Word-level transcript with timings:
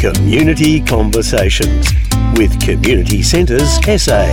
Community 0.00 0.80
Conversations 0.80 1.86
with 2.38 2.58
Community 2.58 3.22
Centres 3.22 3.76
SA. 4.02 4.30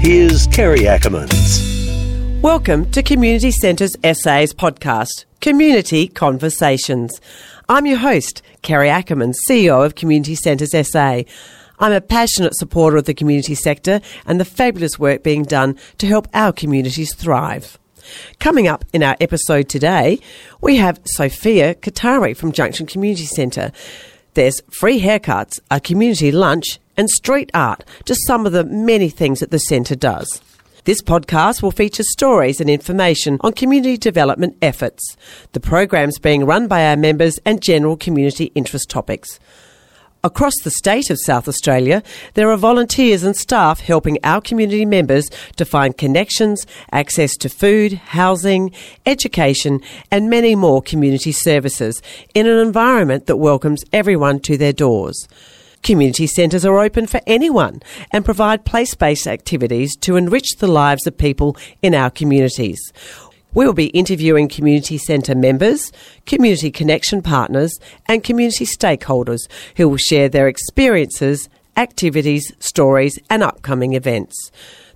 Here's 0.00 0.48
Kerry 0.48 0.80
Ackermans. 0.80 2.40
Welcome 2.42 2.90
to 2.90 3.04
Community 3.04 3.52
Centres 3.52 3.96
SA's 4.02 4.52
podcast, 4.52 5.24
Community 5.40 6.08
Conversations. 6.08 7.20
I'm 7.68 7.86
your 7.86 7.98
host, 7.98 8.42
Kerry 8.62 8.88
Ackermans, 8.88 9.36
CEO 9.48 9.86
of 9.86 9.94
Community 9.94 10.34
Centres 10.34 10.74
SA. 10.90 11.22
I'm 11.78 11.92
a 11.92 12.00
passionate 12.00 12.56
supporter 12.56 12.96
of 12.96 13.04
the 13.04 13.14
community 13.14 13.54
sector 13.54 14.00
and 14.26 14.40
the 14.40 14.44
fabulous 14.44 14.98
work 14.98 15.22
being 15.22 15.44
done 15.44 15.78
to 15.98 16.08
help 16.08 16.26
our 16.34 16.52
communities 16.52 17.14
thrive. 17.14 17.78
Coming 18.40 18.66
up 18.66 18.84
in 18.92 19.04
our 19.04 19.16
episode 19.20 19.68
today, 19.68 20.18
we 20.60 20.76
have 20.76 21.00
Sophia 21.04 21.76
Katari 21.76 22.36
from 22.36 22.50
Junction 22.50 22.86
Community 22.86 23.26
Centre. 23.26 23.70
There's 24.38 24.62
free 24.70 25.00
haircuts, 25.00 25.58
a 25.68 25.80
community 25.80 26.30
lunch, 26.30 26.78
and 26.96 27.10
street 27.10 27.50
art, 27.54 27.84
just 28.04 28.24
some 28.24 28.46
of 28.46 28.52
the 28.52 28.62
many 28.62 29.08
things 29.08 29.40
that 29.40 29.50
the 29.50 29.58
centre 29.58 29.96
does. 29.96 30.40
This 30.84 31.02
podcast 31.02 31.60
will 31.60 31.72
feature 31.72 32.04
stories 32.04 32.60
and 32.60 32.70
information 32.70 33.38
on 33.40 33.52
community 33.54 33.96
development 33.96 34.56
efforts, 34.62 35.16
the 35.54 35.58
programs 35.58 36.20
being 36.20 36.44
run 36.44 36.68
by 36.68 36.86
our 36.86 36.96
members, 36.96 37.40
and 37.44 37.60
general 37.60 37.96
community 37.96 38.52
interest 38.54 38.88
topics. 38.88 39.40
Across 40.24 40.62
the 40.64 40.72
state 40.72 41.10
of 41.10 41.18
South 41.24 41.46
Australia, 41.46 42.02
there 42.34 42.50
are 42.50 42.56
volunteers 42.56 43.22
and 43.22 43.36
staff 43.36 43.78
helping 43.78 44.18
our 44.24 44.40
community 44.40 44.84
members 44.84 45.30
to 45.54 45.64
find 45.64 45.96
connections, 45.96 46.66
access 46.90 47.36
to 47.36 47.48
food, 47.48 47.92
housing, 47.92 48.72
education, 49.06 49.80
and 50.10 50.28
many 50.28 50.56
more 50.56 50.82
community 50.82 51.30
services 51.30 52.02
in 52.34 52.48
an 52.48 52.58
environment 52.58 53.26
that 53.26 53.36
welcomes 53.36 53.84
everyone 53.92 54.40
to 54.40 54.56
their 54.56 54.72
doors. 54.72 55.28
Community 55.84 56.26
centres 56.26 56.64
are 56.64 56.80
open 56.80 57.06
for 57.06 57.20
anyone 57.24 57.80
and 58.10 58.24
provide 58.24 58.64
place 58.64 58.96
based 58.96 59.28
activities 59.28 59.94
to 59.98 60.16
enrich 60.16 60.56
the 60.58 60.66
lives 60.66 61.06
of 61.06 61.16
people 61.16 61.56
in 61.80 61.94
our 61.94 62.10
communities. 62.10 62.80
We 63.54 63.64
will 63.64 63.72
be 63.72 63.86
interviewing 63.86 64.48
community 64.48 64.98
centre 64.98 65.34
members, 65.34 65.90
community 66.26 66.70
connection 66.70 67.22
partners, 67.22 67.78
and 68.06 68.22
community 68.22 68.66
stakeholders 68.66 69.48
who 69.76 69.88
will 69.88 69.96
share 69.96 70.28
their 70.28 70.48
experiences, 70.48 71.48
activities, 71.76 72.52
stories, 72.58 73.18
and 73.30 73.42
upcoming 73.42 73.94
events. 73.94 74.50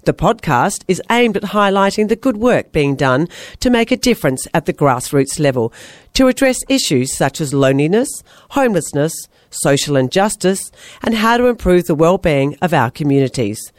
The 0.04 0.12
podcast 0.12 0.82
is 0.88 1.00
aimed 1.10 1.36
at 1.36 1.44
highlighting 1.44 2.08
the 2.08 2.16
good 2.16 2.36
work 2.36 2.72
being 2.72 2.96
done 2.96 3.28
to 3.60 3.70
make 3.70 3.92
a 3.92 3.96
difference 3.96 4.48
at 4.52 4.66
the 4.66 4.72
grassroots 4.72 5.38
level 5.38 5.72
to 6.14 6.26
address 6.26 6.58
issues 6.68 7.16
such 7.16 7.40
as 7.40 7.54
loneliness, 7.54 8.08
homelessness, 8.50 9.14
social 9.50 9.96
injustice, 9.96 10.72
and 11.02 11.14
how 11.14 11.36
to 11.36 11.46
improve 11.46 11.86
the 11.86 11.94
well-being 11.94 12.56
of 12.60 12.74
our 12.74 12.90
communities. 12.90 13.72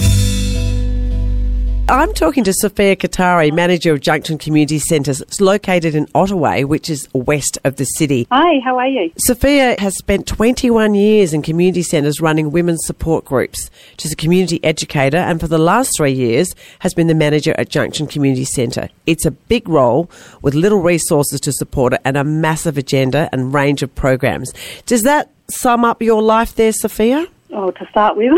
I'm 1.89 2.13
talking 2.13 2.43
to 2.43 2.51
Sophia 2.51 2.97
Katari, 2.97 3.53
manager 3.53 3.93
of 3.93 4.01
Junction 4.01 4.37
Community 4.37 4.77
Centres. 4.77 5.21
It's 5.21 5.39
located 5.39 5.95
in 5.95 6.05
Ottoway, 6.07 6.65
which 6.65 6.89
is 6.89 7.07
west 7.13 7.57
of 7.63 7.77
the 7.77 7.85
city. 7.85 8.27
Hi, 8.29 8.59
how 8.61 8.77
are 8.77 8.89
you? 8.89 9.09
Sophia 9.19 9.73
has 9.79 9.97
spent 9.97 10.27
21 10.27 10.95
years 10.95 11.33
in 11.33 11.41
community 11.41 11.81
centres 11.81 12.19
running 12.19 12.51
women's 12.51 12.85
support 12.85 13.23
groups. 13.23 13.71
She's 13.97 14.11
a 14.11 14.17
community 14.17 14.61
educator 14.65 15.15
and 15.15 15.39
for 15.39 15.47
the 15.47 15.57
last 15.57 15.95
three 15.95 16.11
years 16.11 16.53
has 16.79 16.93
been 16.93 17.07
the 17.07 17.15
manager 17.15 17.55
at 17.57 17.69
Junction 17.69 18.05
Community 18.05 18.43
Centre. 18.43 18.89
It's 19.05 19.25
a 19.25 19.31
big 19.31 19.69
role 19.69 20.11
with 20.41 20.55
little 20.55 20.81
resources 20.81 21.39
to 21.39 21.53
support 21.53 21.93
it 21.93 22.01
and 22.03 22.17
a 22.17 22.25
massive 22.25 22.77
agenda 22.77 23.29
and 23.31 23.53
range 23.53 23.81
of 23.81 23.95
programs. 23.95 24.53
Does 24.87 25.03
that 25.03 25.31
sum 25.49 25.85
up 25.85 26.01
your 26.01 26.21
life 26.21 26.53
there, 26.53 26.73
Sophia? 26.73 27.27
Oh, 27.49 27.71
to 27.71 27.87
start 27.87 28.17
with, 28.17 28.33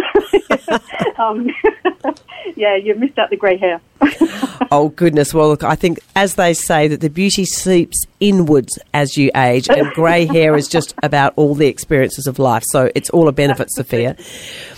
um, 1.20 1.50
yeah, 2.56 2.75
you 2.75 2.94
missed 2.94 3.18
out 3.18 3.31
the 3.31 3.38
grey 3.38 3.58
hair. 3.58 3.81
oh 4.72 4.90
goodness! 4.96 5.34
Well, 5.34 5.47
look, 5.47 5.64
I 5.64 5.75
think 5.75 6.00
as 6.16 6.36
they 6.36 6.53
say 6.53 6.88
that 6.88 7.02
the 7.02 7.09
beauty 7.09 7.44
seeps 7.46 8.06
inwards 8.19 8.78
as 8.94 9.18
you 9.18 9.31
age, 9.36 9.68
and 9.68 9.88
grey 9.94 10.25
hair 10.25 10.56
is 10.56 10.68
just 10.68 10.94
about 11.02 11.34
all 11.38 11.56
the 11.56 11.68
experiences 11.68 12.28
of 12.28 12.38
life. 12.38 12.64
So 12.68 12.92
it's 12.94 13.09
all 13.09 13.28
a 13.28 13.31
benefit, 13.31 13.72
Sophia. 13.72 14.16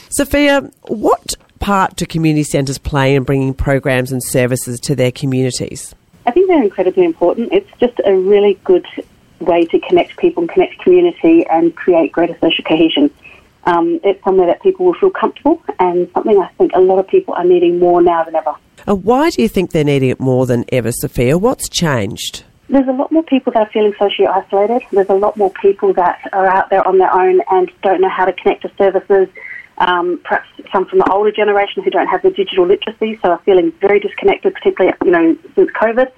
Sophia, 0.09 0.61
what 0.87 1.35
part 1.59 1.97
do 1.97 2.05
community 2.05 2.43
centres 2.43 2.77
play 2.77 3.15
in 3.15 3.23
bringing 3.23 3.53
programs 3.53 4.13
and 4.13 4.23
services 4.23 4.79
to 4.81 4.95
their 4.95 5.11
communities? 5.11 5.93
I 6.25 6.31
think 6.31 6.47
they're 6.47 6.63
incredibly 6.63 7.03
important. 7.03 7.51
It's 7.51 7.69
just 7.79 7.99
a 8.05 8.15
really 8.15 8.59
good 8.63 8.85
way 9.39 9.65
to 9.65 9.79
connect 9.79 10.17
people 10.17 10.43
and 10.43 10.49
connect 10.49 10.79
community 10.79 11.45
and 11.47 11.75
create 11.75 12.11
greater 12.11 12.37
social 12.39 12.63
cohesion. 12.63 13.09
Um, 13.65 13.99
it's 14.03 14.23
somewhere 14.23 14.47
that 14.47 14.61
people 14.61 14.85
will 14.85 14.95
feel 14.95 15.11
comfortable 15.11 15.61
and 15.79 16.09
something 16.13 16.37
I 16.39 16.47
think 16.57 16.71
a 16.73 16.79
lot 16.79 16.99
of 16.99 17.07
people 17.07 17.33
are 17.35 17.43
needing 17.43 17.79
more 17.79 18.01
now 18.01 18.23
than 18.23 18.35
ever. 18.35 18.55
And 18.87 19.03
why 19.03 19.29
do 19.29 19.41
you 19.41 19.47
think 19.47 19.71
they're 19.71 19.83
needing 19.83 20.09
it 20.09 20.19
more 20.19 20.45
than 20.45 20.65
ever, 20.71 20.91
Sophia? 20.91 21.37
What's 21.37 21.69
changed? 21.69 22.43
There's 22.69 22.87
a 22.87 22.93
lot 22.93 23.11
more 23.11 23.23
people 23.23 23.51
that 23.53 23.67
are 23.67 23.71
feeling 23.71 23.93
socially 23.99 24.27
isolated. 24.27 24.81
There's 24.91 25.09
a 25.09 25.13
lot 25.13 25.35
more 25.37 25.51
people 25.61 25.93
that 25.93 26.27
are 26.31 26.47
out 26.47 26.69
there 26.69 26.87
on 26.87 26.97
their 26.97 27.13
own 27.13 27.41
and 27.51 27.69
don't 27.83 28.01
know 28.01 28.09
how 28.09 28.25
to 28.25 28.33
connect 28.33 28.61
to 28.63 28.71
services. 28.77 29.27
Um, 29.77 30.21
perhaps 30.23 30.47
some 30.71 30.85
from 30.85 30.99
the 30.99 31.11
older 31.11 31.31
generation 31.31 31.83
who 31.83 31.89
don't 31.89 32.07
have 32.07 32.21
the 32.21 32.29
digital 32.29 32.65
literacy, 32.65 33.19
so 33.21 33.31
are 33.31 33.41
feeling 33.45 33.71
very 33.81 33.99
disconnected, 33.99 34.53
particularly 34.53 34.95
you 35.03 35.11
know 35.11 35.37
since 35.55 35.69
COVID. 35.71 36.11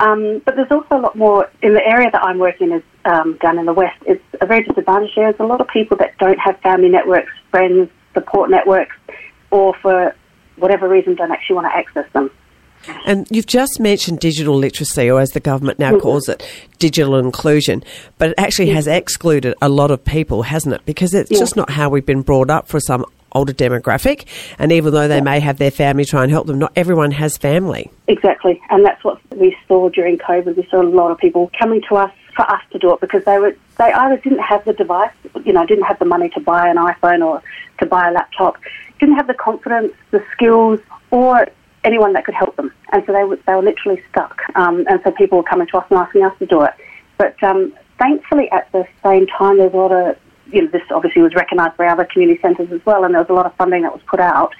Um, 0.00 0.40
but 0.44 0.54
there's 0.54 0.70
also 0.70 0.96
a 0.96 1.02
lot 1.02 1.16
more 1.16 1.50
in 1.62 1.74
the 1.74 1.84
area 1.84 2.08
that 2.10 2.22
I'm 2.22 2.38
working 2.38 2.72
is 2.72 2.82
um, 3.04 3.36
down 3.42 3.58
in 3.58 3.66
the 3.66 3.72
west. 3.72 3.96
It's 4.06 4.22
a 4.40 4.46
very 4.46 4.62
disadvantaged 4.62 5.18
area. 5.18 5.32
There's 5.32 5.44
a 5.44 5.50
lot 5.50 5.60
of 5.60 5.68
people 5.68 5.96
that 5.98 6.16
don't 6.18 6.38
have 6.38 6.58
family 6.60 6.88
networks, 6.88 7.32
friends, 7.50 7.90
support 8.14 8.50
networks, 8.50 8.94
or 9.50 9.74
for 9.82 10.14
whatever 10.56 10.88
reason 10.88 11.14
don't 11.14 11.32
actually 11.32 11.56
want 11.56 11.66
to 11.66 11.76
access 11.76 12.10
them. 12.12 12.30
And 13.06 13.26
you've 13.30 13.46
just 13.46 13.80
mentioned 13.80 14.20
digital 14.20 14.56
literacy, 14.56 15.10
or 15.10 15.20
as 15.20 15.30
the 15.30 15.40
government 15.40 15.78
now 15.78 15.92
mm-hmm. 15.92 16.00
calls 16.00 16.28
it, 16.28 16.46
digital 16.78 17.16
inclusion, 17.16 17.82
but 18.18 18.30
it 18.30 18.34
actually 18.38 18.70
has 18.70 18.86
excluded 18.86 19.54
a 19.60 19.68
lot 19.68 19.90
of 19.90 20.04
people, 20.04 20.42
hasn't 20.42 20.74
it? 20.74 20.86
Because 20.86 21.12
it's 21.12 21.30
just 21.30 21.56
not 21.56 21.70
how 21.70 21.88
we've 21.88 22.06
been 22.06 22.22
brought 22.22 22.50
up 22.50 22.68
for 22.68 22.78
some 22.78 23.04
older 23.32 23.52
demographic, 23.52 24.26
and 24.58 24.72
even 24.72 24.92
though 24.92 25.08
they 25.08 25.20
may 25.20 25.40
have 25.40 25.58
their 25.58 25.70
family 25.70 26.04
try 26.04 26.22
and 26.22 26.32
help 26.32 26.46
them, 26.46 26.58
not 26.58 26.72
everyone 26.76 27.10
has 27.12 27.36
family. 27.36 27.90
Exactly, 28.06 28.60
and 28.70 28.84
that's 28.84 29.02
what 29.04 29.20
we 29.36 29.56
saw 29.66 29.88
during 29.88 30.18
COVID. 30.18 30.56
We 30.56 30.66
saw 30.70 30.82
a 30.82 30.84
lot 30.84 31.10
of 31.10 31.18
people 31.18 31.50
coming 31.58 31.82
to 31.88 31.96
us 31.96 32.12
for 32.34 32.48
us 32.50 32.62
to 32.70 32.78
do 32.78 32.92
it 32.94 33.00
because 33.00 33.24
they 33.24 33.38
were 33.38 33.56
they 33.78 33.92
either 33.92 34.16
didn't 34.18 34.40
have 34.40 34.64
the 34.64 34.72
device, 34.72 35.12
you 35.44 35.52
know, 35.52 35.66
didn't 35.66 35.84
have 35.84 35.98
the 35.98 36.04
money 36.04 36.28
to 36.30 36.40
buy 36.40 36.68
an 36.68 36.76
iPhone 36.76 37.24
or 37.24 37.42
to 37.80 37.86
buy 37.86 38.08
a 38.08 38.12
laptop, 38.12 38.56
didn't 39.00 39.16
have 39.16 39.26
the 39.26 39.34
confidence, 39.34 39.92
the 40.10 40.24
skills, 40.32 40.80
or 41.10 41.46
anyone 41.84 42.12
that 42.12 42.24
could 42.24 42.34
help 42.34 42.56
them, 42.56 42.72
and 42.92 43.02
so 43.06 43.12
they 43.12 43.24
were 43.24 43.38
they 43.46 43.54
were 43.54 43.62
literally 43.62 44.02
stuck. 44.10 44.40
Um, 44.54 44.84
and 44.88 45.00
so 45.04 45.10
people 45.10 45.38
were 45.38 45.44
coming 45.44 45.66
to 45.68 45.78
us 45.78 45.86
and 45.90 45.98
asking 45.98 46.24
us 46.24 46.38
to 46.38 46.46
do 46.46 46.62
it, 46.62 46.72
but 47.18 47.42
um, 47.42 47.72
thankfully 47.98 48.50
at 48.50 48.70
the 48.72 48.86
same 49.02 49.26
time 49.26 49.58
there's 49.58 49.74
a 49.74 49.76
lot 49.76 49.92
of 49.92 50.16
you 50.50 50.62
know, 50.62 50.68
this 50.68 50.82
obviously 50.90 51.22
was 51.22 51.34
recognised 51.34 51.76
by 51.76 51.86
other 51.86 52.06
community 52.10 52.40
centres 52.40 52.70
as 52.72 52.84
well, 52.86 53.04
and 53.04 53.14
there 53.14 53.20
was 53.20 53.30
a 53.30 53.34
lot 53.34 53.46
of 53.46 53.54
funding 53.56 53.82
that 53.82 53.92
was 53.92 54.02
put 54.08 54.20
out. 54.20 54.52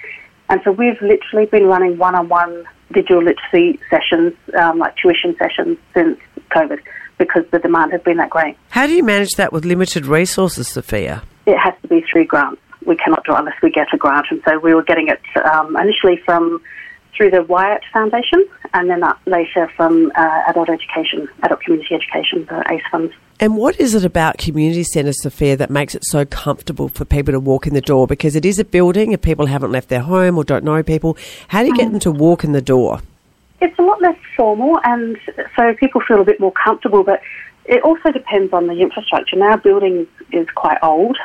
And 0.49 0.61
so 0.63 0.71
we've 0.71 0.99
literally 1.01 1.45
been 1.45 1.65
running 1.65 1.97
one-on-one 1.97 2.65
digital 2.91 3.23
literacy 3.23 3.79
sessions, 3.89 4.33
um, 4.59 4.79
like 4.79 4.95
tuition 4.97 5.35
sessions, 5.37 5.77
since 5.93 6.17
COVID, 6.55 6.79
because 7.17 7.43
the 7.51 7.59
demand 7.59 7.91
has 7.91 8.01
been 8.01 8.17
that 8.17 8.29
great. 8.29 8.57
How 8.69 8.87
do 8.87 8.93
you 8.93 9.03
manage 9.03 9.31
that 9.33 9.53
with 9.53 9.65
limited 9.65 10.05
resources, 10.05 10.67
Sophia? 10.67 11.23
It 11.45 11.57
has 11.57 11.73
to 11.81 11.87
be 11.87 12.03
through 12.11 12.25
grants. 12.25 12.61
We 12.85 12.95
cannot 12.95 13.25
do 13.25 13.33
it 13.33 13.39
unless 13.39 13.61
we 13.61 13.69
get 13.71 13.87
a 13.93 13.97
grant, 13.97 14.27
and 14.31 14.41
so 14.47 14.57
we 14.57 14.73
were 14.73 14.83
getting 14.83 15.09
it 15.09 15.21
um, 15.45 15.75
initially 15.77 16.17
from 16.25 16.61
through 17.15 17.31
the 17.31 17.43
Wyatt 17.43 17.81
Foundation, 17.91 18.47
and 18.73 18.89
then 18.89 19.01
later 19.25 19.71
from 19.75 20.11
uh, 20.15 20.41
adult 20.47 20.69
education, 20.69 21.27
adult 21.43 21.61
community 21.61 21.95
education, 21.95 22.45
the 22.45 22.63
ACE 22.71 22.81
funds. 22.91 23.13
And 23.41 23.55
what 23.55 23.79
is 23.79 23.95
it 23.95 24.03
about 24.03 24.37
community 24.37 24.83
centres, 24.83 25.21
Sophia, 25.21 25.55
that 25.55 25.69
makes 25.69 25.95
it 25.95 26.03
so 26.05 26.25
comfortable 26.25 26.89
for 26.89 27.05
people 27.05 27.31
to 27.31 27.39
walk 27.39 27.67
in 27.67 27.73
the 27.73 27.81
door? 27.81 28.05
Because 28.05 28.35
it 28.35 28.45
is 28.45 28.59
a 28.59 28.65
building, 28.65 29.13
if 29.13 29.21
people 29.21 29.45
haven't 29.45 29.71
left 29.71 29.89
their 29.89 30.01
home 30.01 30.37
or 30.37 30.43
don't 30.43 30.63
know 30.63 30.83
people, 30.83 31.17
how 31.47 31.61
do 31.61 31.67
you 31.67 31.75
get 31.75 31.89
them 31.91 31.99
to 32.01 32.11
walk 32.11 32.43
in 32.43 32.51
the 32.51 32.61
door? 32.61 33.01
It's 33.61 33.77
a 33.79 33.81
lot 33.81 34.01
less 34.01 34.17
formal, 34.35 34.79
and 34.83 35.17
so 35.55 35.73
people 35.75 36.01
feel 36.01 36.21
a 36.21 36.25
bit 36.25 36.39
more 36.39 36.51
comfortable. 36.51 37.03
But 37.03 37.21
it 37.65 37.83
also 37.83 38.11
depends 38.11 38.51
on 38.51 38.67
the 38.67 38.81
infrastructure. 38.81 39.35
Now, 39.35 39.55
building 39.55 40.07
is 40.31 40.47
quite 40.55 40.77
old, 40.81 41.17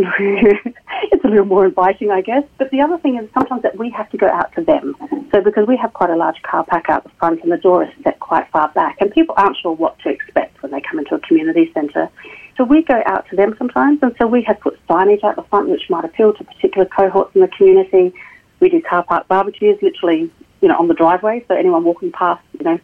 it's 1.12 1.24
a 1.24 1.28
little 1.28 1.44
more 1.44 1.66
inviting, 1.66 2.10
I 2.10 2.20
guess. 2.20 2.44
But 2.58 2.70
the 2.70 2.80
other 2.80 2.98
thing 2.98 3.18
is 3.18 3.28
sometimes 3.34 3.62
that 3.62 3.76
we 3.76 3.90
have 3.90 4.10
to 4.10 4.16
go 4.16 4.28
out 4.28 4.52
to 4.54 4.64
them. 4.64 4.96
So 5.32 5.40
because 5.40 5.66
we 5.66 5.76
have 5.76 5.92
quite 5.92 6.10
a 6.10 6.16
large 6.16 6.40
car 6.42 6.64
park 6.64 6.88
out 6.88 7.04
the 7.04 7.10
front 7.18 7.42
and 7.42 7.50
the 7.50 7.56
door 7.56 7.84
is 7.84 7.90
set 8.04 8.20
quite 8.20 8.48
far 8.50 8.68
back, 8.70 8.98
and 9.00 9.10
people 9.10 9.34
aren't 9.38 9.56
sure 9.56 9.72
what 9.72 9.98
to 10.00 10.08
expect 10.08 10.62
when 10.62 10.72
they 10.72 10.80
come 10.80 10.98
into 10.98 11.14
a 11.14 11.20
community 11.20 11.70
centre. 11.72 12.08
So 12.56 12.64
we 12.64 12.82
go 12.82 13.02
out 13.06 13.26
to 13.30 13.36
them 13.36 13.54
sometimes, 13.58 14.00
and 14.02 14.14
so 14.18 14.26
we 14.26 14.42
have 14.42 14.60
put 14.60 14.78
signage 14.86 15.24
out 15.24 15.36
the 15.36 15.42
front 15.44 15.68
which 15.68 15.88
might 15.88 16.04
appeal 16.04 16.34
to 16.34 16.44
particular 16.44 16.86
cohorts 16.86 17.34
in 17.34 17.40
the 17.40 17.48
community. 17.48 18.14
We 18.60 18.68
do 18.68 18.82
car 18.82 19.02
park 19.02 19.26
barbecues, 19.28 19.78
literally, 19.82 20.30
you 20.60 20.68
know, 20.68 20.76
on 20.78 20.88
the 20.88 20.94
driveway, 20.94 21.44
so 21.48 21.54
anyone 21.54 21.84
walking 21.84 22.12
past, 22.12 22.44
you 22.58 22.64
know, 22.64 22.78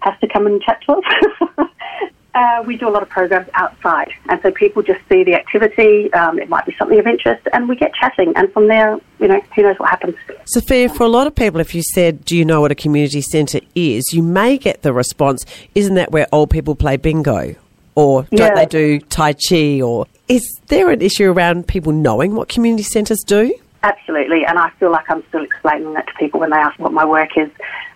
has 0.00 0.18
to 0.20 0.28
come 0.28 0.46
and 0.46 0.60
chat 0.60 0.82
to 0.86 0.92
us. 0.92 1.68
Uh, 2.36 2.62
we 2.66 2.76
do 2.76 2.86
a 2.86 2.90
lot 2.90 3.02
of 3.02 3.08
programs 3.08 3.48
outside, 3.54 4.12
and 4.28 4.38
so 4.42 4.50
people 4.50 4.82
just 4.82 5.00
see 5.08 5.24
the 5.24 5.34
activity. 5.34 6.12
Um, 6.12 6.38
it 6.38 6.50
might 6.50 6.66
be 6.66 6.74
something 6.78 6.98
of 6.98 7.06
interest, 7.06 7.42
and 7.54 7.66
we 7.66 7.76
get 7.76 7.94
chatting. 7.94 8.34
And 8.36 8.52
from 8.52 8.68
there, 8.68 8.98
you 9.18 9.28
know, 9.28 9.40
who 9.54 9.62
knows 9.62 9.78
what 9.78 9.88
happens. 9.88 10.14
Sophia, 10.44 10.90
for 10.90 11.04
a 11.04 11.08
lot 11.08 11.26
of 11.26 11.34
people, 11.34 11.60
if 11.60 11.74
you 11.74 11.82
said, 11.94 12.24
"Do 12.26 12.36
you 12.36 12.44
know 12.44 12.60
what 12.60 12.70
a 12.70 12.74
community 12.74 13.22
centre 13.22 13.60
is?" 13.74 14.04
you 14.12 14.22
may 14.22 14.58
get 14.58 14.82
the 14.82 14.92
response, 14.92 15.46
"Isn't 15.74 15.94
that 15.94 16.12
where 16.12 16.26
old 16.30 16.50
people 16.50 16.74
play 16.74 16.98
bingo?" 16.98 17.54
Or 17.94 18.24
don't 18.30 18.38
Yeah. 18.38 18.54
they 18.54 18.66
do 18.66 18.98
Tai 18.98 19.32
Chi? 19.48 19.80
Or 19.80 20.06
is 20.28 20.42
there 20.68 20.90
an 20.90 21.00
issue 21.00 21.30
around 21.32 21.66
people 21.66 21.92
knowing 21.92 22.34
what 22.34 22.48
community 22.50 22.82
centres 22.82 23.22
do? 23.26 23.54
Absolutely, 23.86 24.44
and 24.44 24.58
I 24.58 24.70
feel 24.80 24.90
like 24.90 25.08
I'm 25.08 25.22
still 25.28 25.44
explaining 25.44 25.92
that 25.94 26.08
to 26.08 26.12
people 26.14 26.40
when 26.40 26.50
they 26.50 26.56
ask 26.56 26.76
what 26.76 26.92
my 26.92 27.04
work 27.04 27.36
is. 27.36 27.48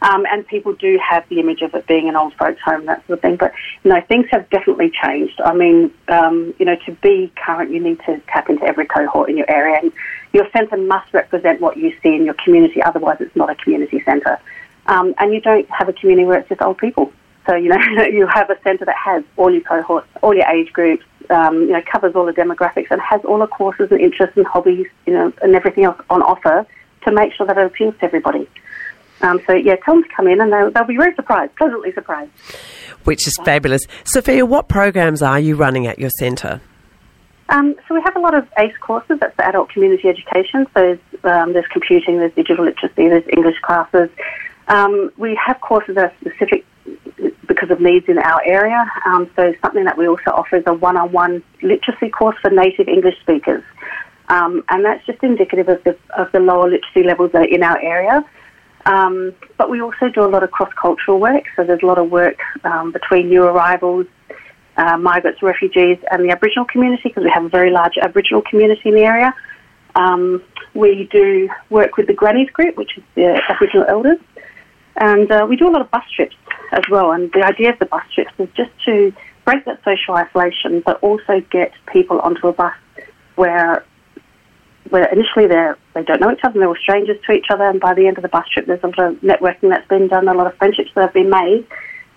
Um, 0.02 0.25
and 0.31 0.46
people 0.46 0.72
do 0.72 1.00
have 1.02 1.28
the 1.28 1.40
image 1.40 1.62
of 1.62 1.75
it 1.75 1.84
being 1.88 2.08
an 2.08 2.14
old 2.14 2.32
folks' 2.34 2.60
home, 2.64 2.82
and 2.82 2.88
that 2.90 3.04
sort 3.08 3.19
of 3.19 3.22
thing. 3.22 3.34
But 3.34 3.52
you 3.82 3.90
know, 3.90 4.00
things 4.02 4.26
have 4.31 4.48
definitely 4.50 4.92
changed. 5.02 5.40
I 5.44 5.52
mean, 5.52 5.92
um, 6.06 6.54
you 6.60 6.64
know, 6.64 6.76
to 6.87 6.92
be 6.92 7.32
current, 7.44 7.72
you 7.72 7.81
need 7.81 7.98
to 8.06 8.20
tap 8.28 8.48
into 8.48 8.62
every 8.62 8.87
cohort 8.87 9.31
in 9.31 9.37
your 9.37 9.50
area, 9.50 9.81
and 9.82 9.92
your 10.32 10.48
centre 10.52 10.76
must 10.76 11.12
represent 11.12 11.60
what 11.60 11.76
you 11.76 11.93
see 12.04 12.14
in 12.14 12.25
your 12.25 12.34
community. 12.34 12.81
Otherwise, 12.81 13.16
it's 13.19 13.34
not 13.34 13.50
a 13.50 13.56
community 13.56 14.00
centre. 14.04 14.38
Um, 14.86 15.12
and 15.19 15.34
you 15.34 15.40
don't 15.40 15.69
have 15.70 15.88
a 15.88 15.93
community 15.93 16.25
where 16.25 16.38
it's 16.38 16.48
just 16.48 16.62
old 16.62 16.78
people. 16.78 17.12
So 17.50 17.56
you 17.56 17.69
know, 17.69 17.79
you 18.12 18.29
have 18.29 18.49
a 18.49 18.56
centre 18.62 18.85
that 18.85 18.94
has 18.97 19.25
all 19.37 19.50
your 19.50 19.62
cohorts, 19.62 20.06
all 20.23 20.35
your 20.35 20.47
age 20.47 20.73
groups, 20.73 21.05
um, 21.31 21.62
you 21.62 21.73
know, 21.73 21.82
covers 21.91 22.14
all 22.14 22.25
the 22.25 22.32
demographics 22.32 22.91
and 22.91 23.00
has 23.00 23.20
all 23.25 23.41
the 23.41 23.49
courses 23.49 23.88
and 23.91 24.00
interests 24.00 24.37
and 24.37 24.47
hobbies, 24.47 24.87
you 25.05 25.12
know, 25.12 25.32
and 25.43 25.56
everything 25.56 25.85
else 25.85 26.00
on 26.11 26.23
offer 26.23 26.64
to 27.05 27.12
make 27.12 27.32
sure 27.35 27.47
that 27.47 27.58
it 27.58 27.67
appeals 27.67 27.94
to 27.99 28.05
everybody. 28.05 28.49
Um, 29.23 29.41
so 29.47 29.55
yeah, 29.55 29.75
tell 29.85 29.94
them 29.94 30.05
to 30.05 30.08
come 30.14 30.29
in 30.29 30.41
and 30.41 30.52
they'll, 30.52 30.70
they'll 30.70 30.85
be 30.85 30.97
very 30.97 31.14
surprised, 31.17 31.55
pleasantly 31.56 31.93
surprised. 31.93 32.31
Which 33.02 33.26
is 33.26 33.37
fabulous. 33.44 33.82
Sophia, 34.05 34.46
what 34.46 34.69
programs 34.69 35.23
are 35.23 35.41
you 35.41 35.56
running 35.56 35.88
at 35.88 35.99
your 35.99 36.11
centre? 36.11 36.61
Um, 37.49 37.75
so 37.88 37.96
we 37.96 38.00
have 38.05 38.14
a 38.14 38.20
lot 38.20 38.38
of 38.38 38.46
ACE 38.58 38.76
courses. 38.81 39.19
That's 39.20 39.35
for 39.35 39.43
adult 39.43 39.70
community 39.70 40.08
education. 40.08 40.69
So 40.73 40.99
um, 41.25 41.53
there's 41.53 41.67
computing, 41.73 42.19
there's 42.19 42.35
digital 42.35 42.64
literacy, 42.64 43.08
there's 43.08 43.26
English 43.37 43.58
classes. 43.62 44.08
Um, 44.69 45.11
we 45.17 45.38
have 45.44 45.61
courses 45.61 45.96
that 45.96 46.12
are 46.12 46.14
specific 46.20 46.64
because 47.50 47.70
of 47.70 47.81
needs 47.81 48.06
in 48.08 48.17
our 48.17 48.41
area. 48.47 48.81
Um, 49.06 49.29
so 49.35 49.52
something 49.61 49.85
that 49.85 49.99
we 49.99 50.06
also 50.06 50.31
offer 50.31 50.56
is 50.56 50.62
a 50.67 50.73
one-on-one 50.73 51.43
literacy 51.62 52.08
course 52.08 52.37
for 52.41 52.49
native 52.49 52.87
English 52.87 53.19
speakers. 53.20 53.64
Um, 54.29 54.62
and 54.69 54.85
that's 54.85 55.05
just 55.05 55.20
indicative 55.25 55.69
of 55.69 55.82
the, 55.82 55.99
of 56.17 56.31
the 56.31 56.38
lower 56.38 56.70
literacy 56.70 57.02
levels 57.02 57.32
in 57.35 57.64
our 57.64 57.79
area. 57.82 58.25
Um, 58.87 59.35
but 59.58 59.69
we 59.69 59.82
also 59.82 60.08
do 60.08 60.23
a 60.23 60.31
lot 60.35 60.44
of 60.44 60.52
cross-cultural 60.52 61.19
work. 61.19 61.44
So 61.56 61.64
there's 61.64 61.82
a 61.82 61.87
lot 61.87 61.99
of 61.99 62.08
work 62.08 62.38
um, 62.62 62.93
between 62.93 63.29
new 63.29 63.43
arrivals, 63.43 64.06
uh, 64.76 64.96
migrants, 64.96 65.43
refugees, 65.43 65.99
and 66.12 66.25
the 66.25 66.31
Aboriginal 66.31 66.67
community 66.67 67.08
because 67.08 67.25
we 67.25 67.31
have 67.31 67.44
a 67.44 67.49
very 67.49 67.73
large 67.73 67.99
Aboriginal 68.00 68.43
community 68.43 68.91
in 68.91 68.94
the 68.94 69.03
area. 69.03 69.35
Um, 69.96 70.41
we 70.75 71.08
do 71.11 71.49
work 71.69 71.96
with 71.96 72.06
the 72.06 72.14
Grannies 72.14 72.50
Group, 72.50 72.76
which 72.76 72.96
is 72.96 73.03
the 73.17 73.43
Aboriginal 73.49 73.87
elders, 73.88 74.20
and 74.96 75.29
uh, 75.32 75.46
we 75.49 75.56
do 75.56 75.67
a 75.69 75.73
lot 75.73 75.81
of 75.81 75.91
bus 75.91 76.05
trips 76.14 76.37
as 76.72 76.84
well. 76.90 77.12
And 77.12 77.31
the 77.32 77.43
idea 77.43 77.70
of 77.72 77.78
the 77.78 77.87
bus 77.87 78.05
trips 78.14 78.32
is 78.38 78.49
just 78.56 78.70
to 78.87 79.12
break 79.44 79.64
that 79.64 79.82
social 79.84 80.14
isolation, 80.14 80.82
but 80.84 81.02
also 81.02 81.40
get 81.50 81.72
people 81.93 82.20
onto 82.20 82.49
a 82.49 82.52
bus 82.52 82.75
where 83.37 83.84
where 84.88 85.05
initially 85.12 85.46
they 85.46 85.72
they 85.94 86.02
don't 86.02 86.20
know 86.20 86.32
each 86.32 86.40
other, 86.43 86.55
and 86.55 86.62
they're 86.62 86.69
all 86.69 86.76
strangers 86.76 87.19
to 87.26 87.32
each 87.32 87.46
other, 87.50 87.64
and 87.64 87.81
by 87.81 87.94
the 87.94 88.06
end 88.06 88.17
of 88.17 88.22
the 88.22 88.28
bus 88.28 88.46
trip, 88.49 88.67
there's 88.67 88.82
a 88.82 88.87
lot 88.87 88.99
of 88.99 89.14
networking 89.20 89.70
that's 89.70 89.87
been 89.88 90.08
done, 90.08 90.26
a 90.28 90.34
lot 90.34 90.46
of 90.46 90.56
friendships 90.56 90.90
that 90.94 91.02
have 91.02 91.14
been 91.14 91.31
made, 91.31 91.67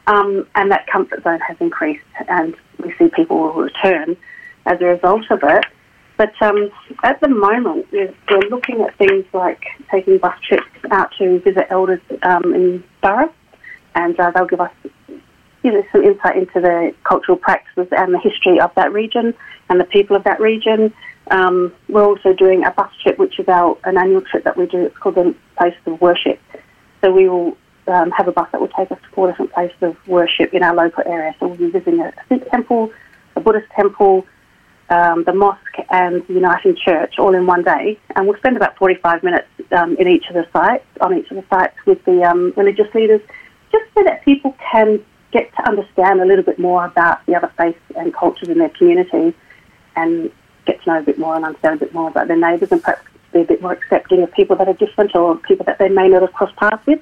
um, 0.07 0.47
and 0.55 0.71
that 0.71 0.87
comfort 0.87 1.23
zone 1.23 1.39
has 1.39 1.57
increased, 1.59 2.03
and 2.27 2.55
we 2.83 2.93
see 2.97 3.09
people 3.09 3.37
will 3.37 3.53
return 3.53 4.17
as 4.65 4.81
a 4.81 4.85
result 4.85 5.29
of 5.29 5.39
it. 5.43 5.65
But 6.17 6.33
um, 6.41 6.69
at 7.03 7.19
the 7.21 7.27
moment, 7.27 7.87
we're, 7.91 8.13
looking 8.49 8.81
at 8.81 8.95
things 8.97 9.25
like 9.33 9.63
taking 9.91 10.17
bus 10.19 10.39
trips 10.47 10.67
out 10.91 11.11
to 11.17 11.39
visit 11.39 11.65
elders 11.69 12.01
um, 12.21 12.53
in 12.53 12.83
Burra, 13.01 13.31
and 13.95 14.19
uh, 14.19 14.31
they'll 14.31 14.45
give 14.45 14.61
us 14.61 14.71
you 15.63 15.71
know, 15.71 15.83
some 15.91 16.03
insight 16.03 16.37
into 16.37 16.59
the 16.59 16.93
cultural 17.03 17.37
practices 17.37 17.87
and 17.91 18.13
the 18.13 18.19
history 18.19 18.59
of 18.59 18.71
that 18.75 18.91
region 18.91 19.33
and 19.69 19.79
the 19.79 19.85
people 19.85 20.15
of 20.15 20.23
that 20.25 20.39
region. 20.39 20.93
Um, 21.31 21.73
we're 21.87 22.03
also 22.03 22.33
doing 22.33 22.65
a 22.65 22.71
bus 22.71 22.91
trip, 23.01 23.17
which 23.17 23.39
is 23.39 23.47
our 23.47 23.77
an 23.85 23.97
annual 23.97 24.21
trip 24.21 24.43
that 24.43 24.57
we 24.57 24.67
do. 24.67 24.85
It's 24.85 24.97
called 24.97 25.15
the 25.15 25.33
Places 25.57 25.79
of 25.85 26.01
Worship. 26.01 26.39
So 27.01 27.11
we 27.11 27.29
will 27.29 27.57
um, 27.87 28.11
have 28.11 28.27
a 28.27 28.31
bus 28.31 28.47
that 28.51 28.59
will 28.59 28.69
take 28.69 28.91
us 28.91 28.99
to 29.01 29.09
four 29.13 29.27
different 29.27 29.53
places 29.53 29.77
of 29.81 30.07
worship 30.07 30.53
in 30.53 30.63
our 30.63 30.75
local 30.75 31.03
area. 31.05 31.33
So 31.39 31.47
we'll 31.47 31.57
be 31.57 31.69
visiting 31.69 32.01
a 32.01 32.13
Sikh 32.27 32.49
temple, 32.51 32.91
a 33.35 33.39
Buddhist 33.39 33.71
temple, 33.71 34.25
um, 34.89 35.23
the 35.23 35.33
mosque, 35.33 35.79
and 35.89 36.25
the 36.27 36.33
Uniting 36.33 36.75
Church 36.75 37.15
all 37.17 37.33
in 37.33 37.45
one 37.45 37.63
day. 37.63 37.97
And 38.15 38.27
we'll 38.27 38.37
spend 38.37 38.57
about 38.57 38.77
45 38.77 39.23
minutes 39.23 39.47
um, 39.71 39.95
in 39.95 40.09
each 40.09 40.27
of 40.27 40.33
the 40.33 40.45
sites, 40.51 40.85
on 40.99 41.17
each 41.17 41.31
of 41.31 41.37
the 41.37 41.45
sites 41.49 41.77
with 41.85 42.03
the 42.03 42.23
um, 42.23 42.53
religious 42.57 42.93
leaders, 42.93 43.21
just 43.73 43.85
so 43.93 44.03
that 44.03 44.23
people 44.23 44.55
can 44.71 45.03
get 45.31 45.53
to 45.55 45.67
understand 45.67 46.21
a 46.21 46.25
little 46.25 46.45
bit 46.45 46.59
more 46.59 46.85
about 46.85 47.25
the 47.25 47.35
other 47.35 47.51
faiths 47.57 47.79
and 47.97 48.13
cultures 48.13 48.47
in 48.47 48.59
their 48.59 48.69
community 48.69 49.35
and 49.95 50.31
get 50.65 50.81
to 50.83 50.89
know 50.89 50.99
a 50.99 51.03
bit 51.03 51.19
more 51.19 51.35
and 51.35 51.43
understand 51.43 51.81
a 51.81 51.85
bit 51.85 51.93
more 51.93 52.07
about 52.07 52.27
their 52.27 52.37
neighbours 52.37 52.71
and 52.71 52.81
perhaps 52.81 53.05
be 53.33 53.41
a 53.41 53.43
bit 53.43 53.61
more 53.61 53.73
accepting 53.73 54.21
of 54.21 54.31
people 54.31 54.55
that 54.55 54.67
are 54.67 54.73
different 54.73 55.15
or 55.15 55.35
people 55.37 55.65
that 55.65 55.79
they 55.79 55.89
may 55.89 56.07
not 56.07 56.21
have 56.21 56.31
crossed 56.33 56.55
paths 56.55 56.85
with. 56.85 57.01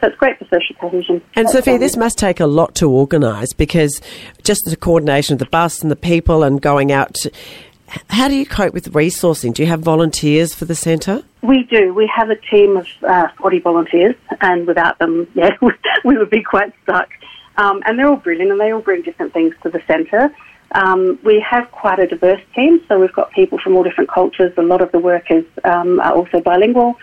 So 0.00 0.08
it's 0.08 0.16
great 0.16 0.38
for 0.38 0.44
social 0.44 0.76
cohesion. 0.78 1.22
And 1.34 1.46
That's 1.46 1.52
Sophia, 1.52 1.78
this 1.78 1.96
must 1.96 2.18
take 2.18 2.38
a 2.38 2.46
lot 2.46 2.74
to 2.76 2.90
organise 2.90 3.54
because 3.54 4.00
just 4.42 4.62
the 4.66 4.76
coordination 4.76 5.32
of 5.32 5.38
the 5.38 5.46
bus 5.46 5.80
and 5.80 5.90
the 5.90 5.96
people 5.96 6.42
and 6.42 6.60
going 6.60 6.92
out. 6.92 7.16
How 8.08 8.28
do 8.28 8.34
you 8.34 8.46
cope 8.46 8.74
with 8.74 8.92
resourcing? 8.92 9.52
Do 9.54 9.62
you 9.62 9.68
have 9.68 9.80
volunteers 9.80 10.54
for 10.54 10.64
the 10.64 10.74
centre? 10.74 11.22
We 11.42 11.64
do. 11.64 11.92
We 11.92 12.10
have 12.14 12.30
a 12.30 12.36
team 12.36 12.76
of 12.76 12.86
uh, 13.02 13.28
40 13.36 13.60
volunteers, 13.60 14.14
and 14.40 14.66
without 14.66 14.98
them, 14.98 15.28
yeah, 15.34 15.50
we 16.04 16.16
would 16.16 16.30
be 16.30 16.42
quite 16.42 16.72
stuck. 16.82 17.08
Um, 17.56 17.82
and 17.86 17.98
they're 17.98 18.08
all 18.08 18.16
brilliant, 18.16 18.50
and 18.50 18.60
they 18.60 18.72
all 18.72 18.80
bring 18.80 19.02
different 19.02 19.32
things 19.32 19.54
to 19.62 19.70
the 19.70 19.82
centre. 19.86 20.34
Um, 20.72 21.20
we 21.22 21.44
have 21.48 21.70
quite 21.70 22.00
a 22.00 22.06
diverse 22.06 22.40
team, 22.54 22.80
so 22.88 22.98
we've 22.98 23.12
got 23.12 23.30
people 23.30 23.58
from 23.58 23.76
all 23.76 23.84
different 23.84 24.10
cultures. 24.10 24.52
A 24.56 24.62
lot 24.62 24.80
of 24.80 24.90
the 24.90 24.98
workers 24.98 25.44
um, 25.62 26.00
are 26.00 26.14
also 26.14 26.40
bilingual, 26.40 26.98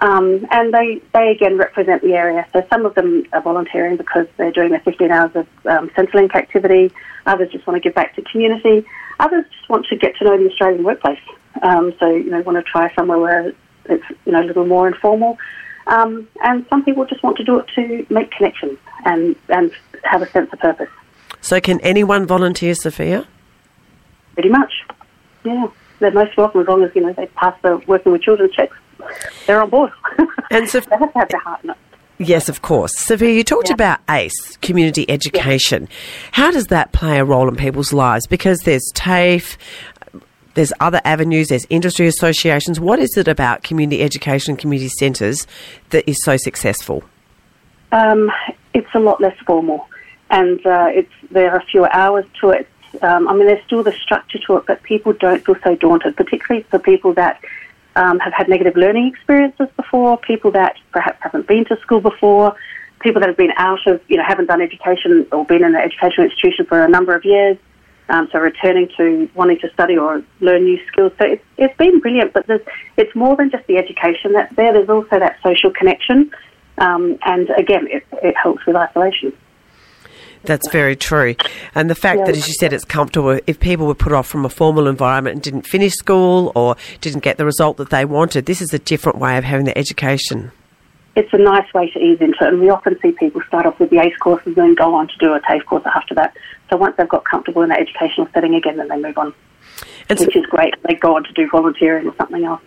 um, 0.00 0.46
and 0.50 0.72
they, 0.72 1.02
they 1.12 1.30
again 1.30 1.58
represent 1.58 2.00
the 2.02 2.14
area. 2.14 2.46
So 2.52 2.66
some 2.70 2.86
of 2.86 2.94
them 2.94 3.26
are 3.34 3.42
volunteering 3.42 3.98
because 3.98 4.26
they're 4.38 4.52
doing 4.52 4.70
their 4.70 4.80
15 4.80 5.10
hours 5.10 5.32
of 5.34 5.46
um, 5.66 5.90
Centrelink 5.90 6.34
activity. 6.34 6.92
Others 7.26 7.52
just 7.52 7.66
want 7.66 7.76
to 7.76 7.86
give 7.86 7.94
back 7.94 8.14
to 8.16 8.22
community. 8.22 8.86
Others 9.20 9.44
just 9.56 9.68
want 9.68 9.86
to 9.86 9.96
get 9.96 10.16
to 10.16 10.24
know 10.24 10.36
the 10.36 10.50
Australian 10.50 10.82
workplace. 10.82 11.20
Um, 11.62 11.92
so 12.00 12.08
you 12.08 12.30
know, 12.30 12.40
want 12.40 12.56
to 12.56 12.62
try 12.62 12.92
somewhere 12.94 13.18
where 13.18 13.52
it's 13.84 14.04
you 14.24 14.32
know 14.32 14.42
a 14.42 14.46
little 14.46 14.66
more 14.66 14.88
informal. 14.88 15.38
Um, 15.86 16.28
and 16.42 16.64
some 16.70 16.84
people 16.84 17.04
just 17.04 17.22
want 17.22 17.36
to 17.36 17.44
do 17.44 17.58
it 17.58 17.66
to 17.74 18.06
make 18.12 18.30
connections 18.30 18.78
and 19.04 19.36
and 19.48 19.72
have 20.04 20.22
a 20.22 20.30
sense 20.30 20.52
of 20.52 20.58
purpose. 20.58 20.88
So, 21.40 21.60
can 21.60 21.80
anyone 21.80 22.26
volunteer, 22.26 22.74
Sophia? 22.74 23.26
Pretty 24.34 24.48
much, 24.48 24.72
yeah. 25.44 25.66
They're 25.98 26.12
most 26.12 26.36
welcome 26.36 26.62
as 26.62 26.66
long 26.66 26.82
as 26.82 26.90
you 26.94 27.02
know 27.02 27.12
they 27.12 27.26
pass 27.26 27.54
the 27.62 27.76
working 27.86 28.12
with 28.12 28.22
children 28.22 28.50
checks. 28.54 28.76
They're 29.46 29.62
on 29.62 29.68
board. 29.70 29.92
And 30.50 30.68
Soph- 30.68 30.86
they 30.90 30.96
have 30.96 31.12
to 31.12 31.18
have 31.18 31.28
their 31.28 31.40
heart 31.40 31.64
in 31.64 31.70
it. 31.70 31.76
Yes, 32.20 32.48
of 32.48 32.62
course. 32.62 32.96
Sophia, 32.96 33.30
you 33.30 33.42
talked 33.42 33.68
Yeah. 33.68 33.74
about 33.74 33.98
ACE, 34.08 34.56
community 34.62 35.08
education. 35.10 35.88
How 36.32 36.50
does 36.50 36.68
that 36.68 36.92
play 36.92 37.18
a 37.18 37.24
role 37.24 37.48
in 37.48 37.56
people's 37.56 37.92
lives? 37.92 38.26
Because 38.28 38.60
there's 38.60 38.88
TAFE, 38.94 39.56
there's 40.54 40.72
other 40.80 41.00
avenues, 41.04 41.48
there's 41.48 41.66
industry 41.70 42.06
associations. 42.06 42.78
What 42.78 42.98
is 42.98 43.16
it 43.16 43.26
about 43.28 43.62
community 43.62 44.02
education, 44.02 44.56
community 44.56 44.88
centres 44.88 45.46
that 45.90 46.08
is 46.08 46.22
so 46.22 46.36
successful? 46.36 47.02
Um, 47.92 48.30
it's 48.74 48.88
a 48.94 49.00
lot 49.00 49.20
less 49.20 49.36
formal, 49.46 49.88
and 50.30 50.64
uh, 50.64 50.88
it's 50.92 51.12
there 51.30 51.52
are 51.52 51.62
fewer 51.70 51.92
hours 51.92 52.24
to 52.40 52.50
it. 52.50 52.68
Um, 53.02 53.28
I 53.28 53.34
mean, 53.34 53.46
there's 53.46 53.64
still 53.64 53.82
the 53.82 53.92
structure 53.92 54.38
to 54.46 54.56
it, 54.56 54.64
but 54.66 54.82
people 54.82 55.12
don't 55.12 55.44
feel 55.44 55.56
so 55.62 55.74
daunted, 55.76 56.16
particularly 56.16 56.64
for 56.70 56.78
people 56.78 57.12
that 57.14 57.40
um, 57.96 58.18
have 58.20 58.32
had 58.32 58.48
negative 58.48 58.76
learning 58.76 59.08
experiences 59.14 59.68
before, 59.76 60.16
people 60.18 60.50
that 60.52 60.76
perhaps 60.92 61.18
haven't 61.22 61.46
been 61.46 61.64
to 61.66 61.76
school 61.80 62.00
before, 62.00 62.56
people 63.00 63.20
that 63.20 63.28
have 63.28 63.36
been 63.36 63.52
out 63.56 63.86
of, 63.86 64.00
you 64.08 64.16
know, 64.16 64.24
haven't 64.26 64.46
done 64.46 64.60
education 64.60 65.26
or 65.32 65.44
been 65.44 65.64
in 65.64 65.74
an 65.74 65.80
educational 65.80 66.26
institution 66.26 66.66
for 66.66 66.82
a 66.82 66.88
number 66.88 67.14
of 67.14 67.24
years. 67.24 67.56
um, 68.10 68.28
so 68.32 68.38
returning 68.38 68.88
to 68.96 69.28
wanting 69.34 69.58
to 69.60 69.70
study 69.72 69.96
or 69.96 70.22
learn 70.40 70.64
new 70.64 70.78
skills. 70.88 71.12
So 71.18 71.26
it's, 71.26 71.44
it's 71.56 71.76
been 71.76 72.00
brilliant, 72.00 72.32
but 72.32 72.46
there's, 72.46 72.60
it's 72.96 73.14
more 73.14 73.36
than 73.36 73.50
just 73.50 73.66
the 73.66 73.76
education 73.76 74.32
that's 74.32 74.54
there. 74.56 74.72
There's 74.72 74.88
also 74.88 75.18
that 75.18 75.36
social 75.42 75.70
connection, 75.70 76.30
um, 76.78 77.18
and 77.24 77.48
again, 77.56 77.86
it, 77.88 78.04
it 78.22 78.36
helps 78.36 78.66
with 78.66 78.76
isolation. 78.76 79.32
That's 80.44 80.68
very 80.70 80.96
true. 80.96 81.34
And 81.74 81.90
the 81.90 81.94
fact 81.94 82.20
Yeah. 82.20 82.24
that, 82.26 82.36
as 82.36 82.48
you 82.48 82.54
said, 82.54 82.72
it's 82.72 82.84
comfortable, 82.84 83.38
if 83.46 83.60
people 83.60 83.86
were 83.86 83.94
put 83.94 84.12
off 84.12 84.26
from 84.26 84.44
a 84.44 84.48
formal 84.48 84.86
environment 84.88 85.34
and 85.34 85.42
didn't 85.42 85.66
finish 85.66 85.92
school 85.94 86.50
or 86.54 86.76
didn't 87.00 87.22
get 87.22 87.36
the 87.36 87.44
result 87.44 87.76
that 87.76 87.90
they 87.90 88.04
wanted, 88.04 88.46
this 88.46 88.62
is 88.62 88.72
a 88.72 88.78
different 88.78 89.18
way 89.18 89.36
of 89.36 89.44
having 89.44 89.66
the 89.66 89.76
education. 89.76 90.50
It's 91.16 91.32
a 91.32 91.38
nice 91.38 91.66
way 91.74 91.90
to 91.90 91.98
ease 91.98 92.20
into 92.20 92.36
it, 92.40 92.48
and 92.52 92.60
we 92.60 92.70
often 92.70 92.96
see 93.02 93.12
people 93.12 93.42
start 93.46 93.66
off 93.66 93.78
with 93.80 93.90
the 93.90 93.98
ACE 93.98 94.16
courses 94.20 94.46
and 94.46 94.56
then 94.56 94.74
go 94.74 94.94
on 94.94 95.08
to 95.08 95.14
do 95.18 95.34
a 95.34 95.40
TAFE 95.40 95.66
course 95.66 95.82
after 95.94 96.14
that. 96.14 96.34
So 96.70 96.76
once 96.76 96.94
they've 96.96 97.08
got 97.08 97.24
comfortable 97.24 97.62
in 97.62 97.68
that 97.70 97.80
educational 97.80 98.28
setting 98.32 98.54
again, 98.54 98.76
then 98.76 98.88
they 98.88 98.96
move 98.96 99.18
on, 99.18 99.34
And, 100.08 100.18
so- 100.18 100.24
which 100.26 100.36
is 100.36 100.46
great. 100.46 100.74
They 100.86 100.94
go 100.94 101.16
on 101.16 101.24
to 101.24 101.32
do 101.32 101.48
volunteering 101.50 102.06
or 102.06 102.14
something 102.16 102.44
else. 102.44 102.60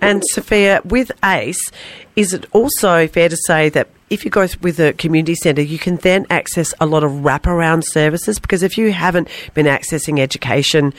And 0.00 0.22
Sophia, 0.32 0.80
with 0.84 1.10
ACE, 1.24 1.70
is 2.16 2.32
it 2.32 2.46
also 2.52 3.06
fair 3.08 3.28
to 3.28 3.36
say 3.36 3.68
that 3.70 3.88
if 4.10 4.24
you 4.24 4.30
go 4.30 4.46
with 4.60 4.78
a 4.78 4.92
community 4.92 5.34
centre, 5.34 5.62
you 5.62 5.78
can 5.78 5.96
then 5.96 6.26
access 6.28 6.74
a 6.80 6.86
lot 6.86 7.02
of 7.04 7.10
wraparound 7.10 7.84
services? 7.84 8.38
Because 8.38 8.62
if 8.62 8.76
you 8.76 8.92
haven't 8.92 9.28
been 9.54 9.66
accessing 9.66 10.18
education, 10.18 10.92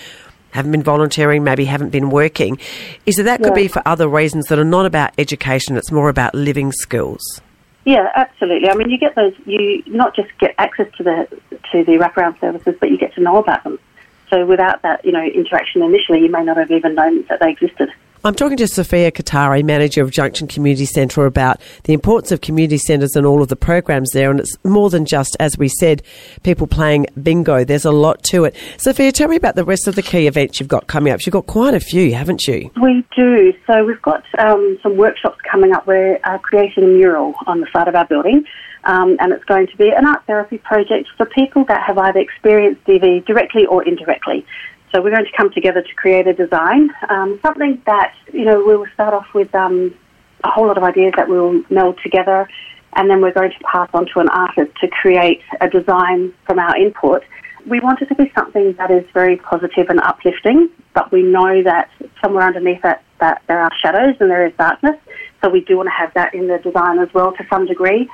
haven't 0.51 0.71
been 0.71 0.83
volunteering, 0.83 1.43
maybe 1.43 1.65
haven't 1.65 1.89
been 1.89 2.09
working, 2.09 2.59
is 3.05 3.15
that 3.17 3.23
that 3.23 3.39
could 3.39 3.55
Yeah. 3.55 3.63
be 3.63 3.67
for 3.67 3.81
other 3.85 4.07
reasons 4.07 4.47
that 4.47 4.59
are 4.59 4.63
not 4.63 4.85
about 4.85 5.11
education, 5.17 5.77
it's 5.77 5.91
more 5.91 6.09
about 6.09 6.33
living 6.33 6.71
skills? 6.71 7.41
Yeah, 7.85 8.09
absolutely. 8.15 8.69
I 8.69 8.75
mean, 8.75 8.89
you 8.89 8.97
get 8.97 9.13
those. 9.15 9.33
You 9.45 9.83
not 9.87 10.15
just 10.15 10.29
get 10.39 10.55
access 10.57 10.87
to 10.97 11.03
the 11.03 11.27
to 11.71 11.83
the 11.83 11.97
wraparound 11.97 12.39
services, 12.39 12.75
but 12.79 12.89
you 12.89 12.97
get 12.97 13.13
to 13.15 13.21
know 13.21 13.37
about 13.37 13.63
them. 13.65 13.77
So 14.29 14.45
without 14.45 14.81
that, 14.83 15.03
you 15.03 15.11
know, 15.11 15.23
interaction 15.23 15.83
initially, 15.83 16.21
you 16.21 16.31
may 16.31 16.43
not 16.43 16.55
have 16.57 16.71
even 16.71 16.95
known 16.95 17.25
that 17.29 17.39
they 17.41 17.51
existed. 17.51 17.91
I'm 18.25 18.35
talking 18.35 18.55
to 18.55 18.69
Sophia 18.69 19.11
Katari, 19.11 19.65
manager 19.65 20.01
of 20.01 20.09
Junction 20.09 20.47
Community 20.47 20.85
Centre, 20.85 21.25
about 21.25 21.59
the 21.83 21.91
importance 21.91 22.31
of 22.31 22.39
community 22.39 22.77
centres 22.77 23.17
and 23.17 23.25
all 23.25 23.41
of 23.41 23.49
the 23.49 23.57
programs 23.57 24.11
there. 24.11 24.31
And 24.31 24.39
it's 24.39 24.57
more 24.63 24.89
than 24.89 25.03
just, 25.03 25.35
as 25.41 25.57
we 25.57 25.67
said, 25.67 26.01
people 26.41 26.65
playing 26.65 27.07
bingo. 27.21 27.65
There's 27.65 27.83
a 27.83 27.91
lot 27.91 28.23
to 28.29 28.45
it. 28.45 28.55
Sophia, 28.77 29.11
tell 29.11 29.27
me 29.27 29.35
about 29.35 29.55
the 29.55 29.65
rest 29.65 29.89
of 29.89 29.95
the 29.95 30.01
key 30.01 30.25
events 30.25 30.61
you've 30.61 30.69
got 30.69 30.87
coming 30.87 31.11
up. 31.11 31.25
You've 31.25 31.33
got 31.33 31.47
quite 31.47 31.73
a 31.73 31.81
few, 31.81 32.15
haven't 32.15 32.47
you? 32.47 32.71
We 32.81 33.05
do. 33.13 33.51
So 33.67 33.83
we've 33.83 34.01
got 34.01 34.23
um, 34.39 34.79
some 34.81 34.95
workshops 34.95 35.39
coming 35.51 35.73
up. 35.73 35.85
We're 35.85 36.17
uh, 36.23 36.37
creating 36.37 36.85
a 36.85 36.87
mural 36.87 37.33
on 37.45 37.59
the 37.59 37.67
side 37.73 37.89
of 37.89 37.95
our 37.95 38.05
building, 38.05 38.45
um, 38.85 39.17
and 39.19 39.33
it's 39.33 39.43
going 39.43 39.67
to 39.67 39.75
be 39.75 39.89
an 39.89 40.05
art 40.05 40.23
therapy 40.27 40.59
project 40.59 41.09
for 41.17 41.25
people 41.25 41.65
that 41.65 41.83
have 41.85 41.97
either 41.97 42.19
experienced 42.19 42.85
DV 42.85 43.25
directly 43.25 43.65
or 43.65 43.83
indirectly. 43.85 44.45
So 44.93 45.01
we're 45.01 45.09
going 45.09 45.25
to 45.25 45.31
come 45.35 45.51
together 45.51 45.81
to 45.81 45.93
create 45.95 46.27
a 46.27 46.33
design, 46.33 46.91
um, 47.09 47.39
something 47.41 47.81
that 47.87 48.13
you 48.31 48.45
know 48.45 48.63
we 48.63 48.77
will 48.77 48.85
start 48.93 49.15
off 49.15 49.25
with 49.33 49.53
um, 49.55 49.91
a 50.43 50.51
whole 50.51 50.67
lot 50.67 50.77
of 50.77 50.83
ideas 50.83 51.13
that 51.17 51.27
we'll 51.27 51.63
meld 51.71 51.97
together, 52.03 52.47
and 52.95 53.09
then 53.09 53.19
we're 53.19 53.33
going 53.33 53.49
to 53.49 53.57
pass 53.71 53.89
on 53.95 54.05
to 54.13 54.19
an 54.19 54.29
artist 54.29 54.71
to 54.81 54.87
create 54.87 55.41
a 55.61 55.67
design 55.67 56.31
from 56.45 56.59
our 56.59 56.77
input. 56.77 57.23
We 57.65 57.79
want 57.79 58.03
it 58.03 58.05
to 58.09 58.15
be 58.15 58.31
something 58.35 58.73
that 58.73 58.91
is 58.91 59.03
very 59.15 59.37
positive 59.37 59.89
and 59.89 59.99
uplifting, 59.99 60.69
but 60.93 61.11
we 61.11 61.23
know 61.23 61.63
that 61.63 61.89
somewhere 62.21 62.45
underneath 62.45 62.83
that, 62.83 63.03
that 63.19 63.41
there 63.47 63.59
are 63.59 63.71
shadows 63.81 64.15
and 64.19 64.29
there 64.29 64.45
is 64.45 64.53
darkness. 64.59 64.97
So 65.41 65.49
we 65.49 65.61
do 65.61 65.77
want 65.77 65.87
to 65.87 65.93
have 65.97 66.13
that 66.13 66.35
in 66.35 66.47
the 66.47 66.59
design 66.59 66.99
as 66.99 67.11
well 67.15 67.31
to 67.31 67.43
some 67.49 67.65
degree. 67.65 68.07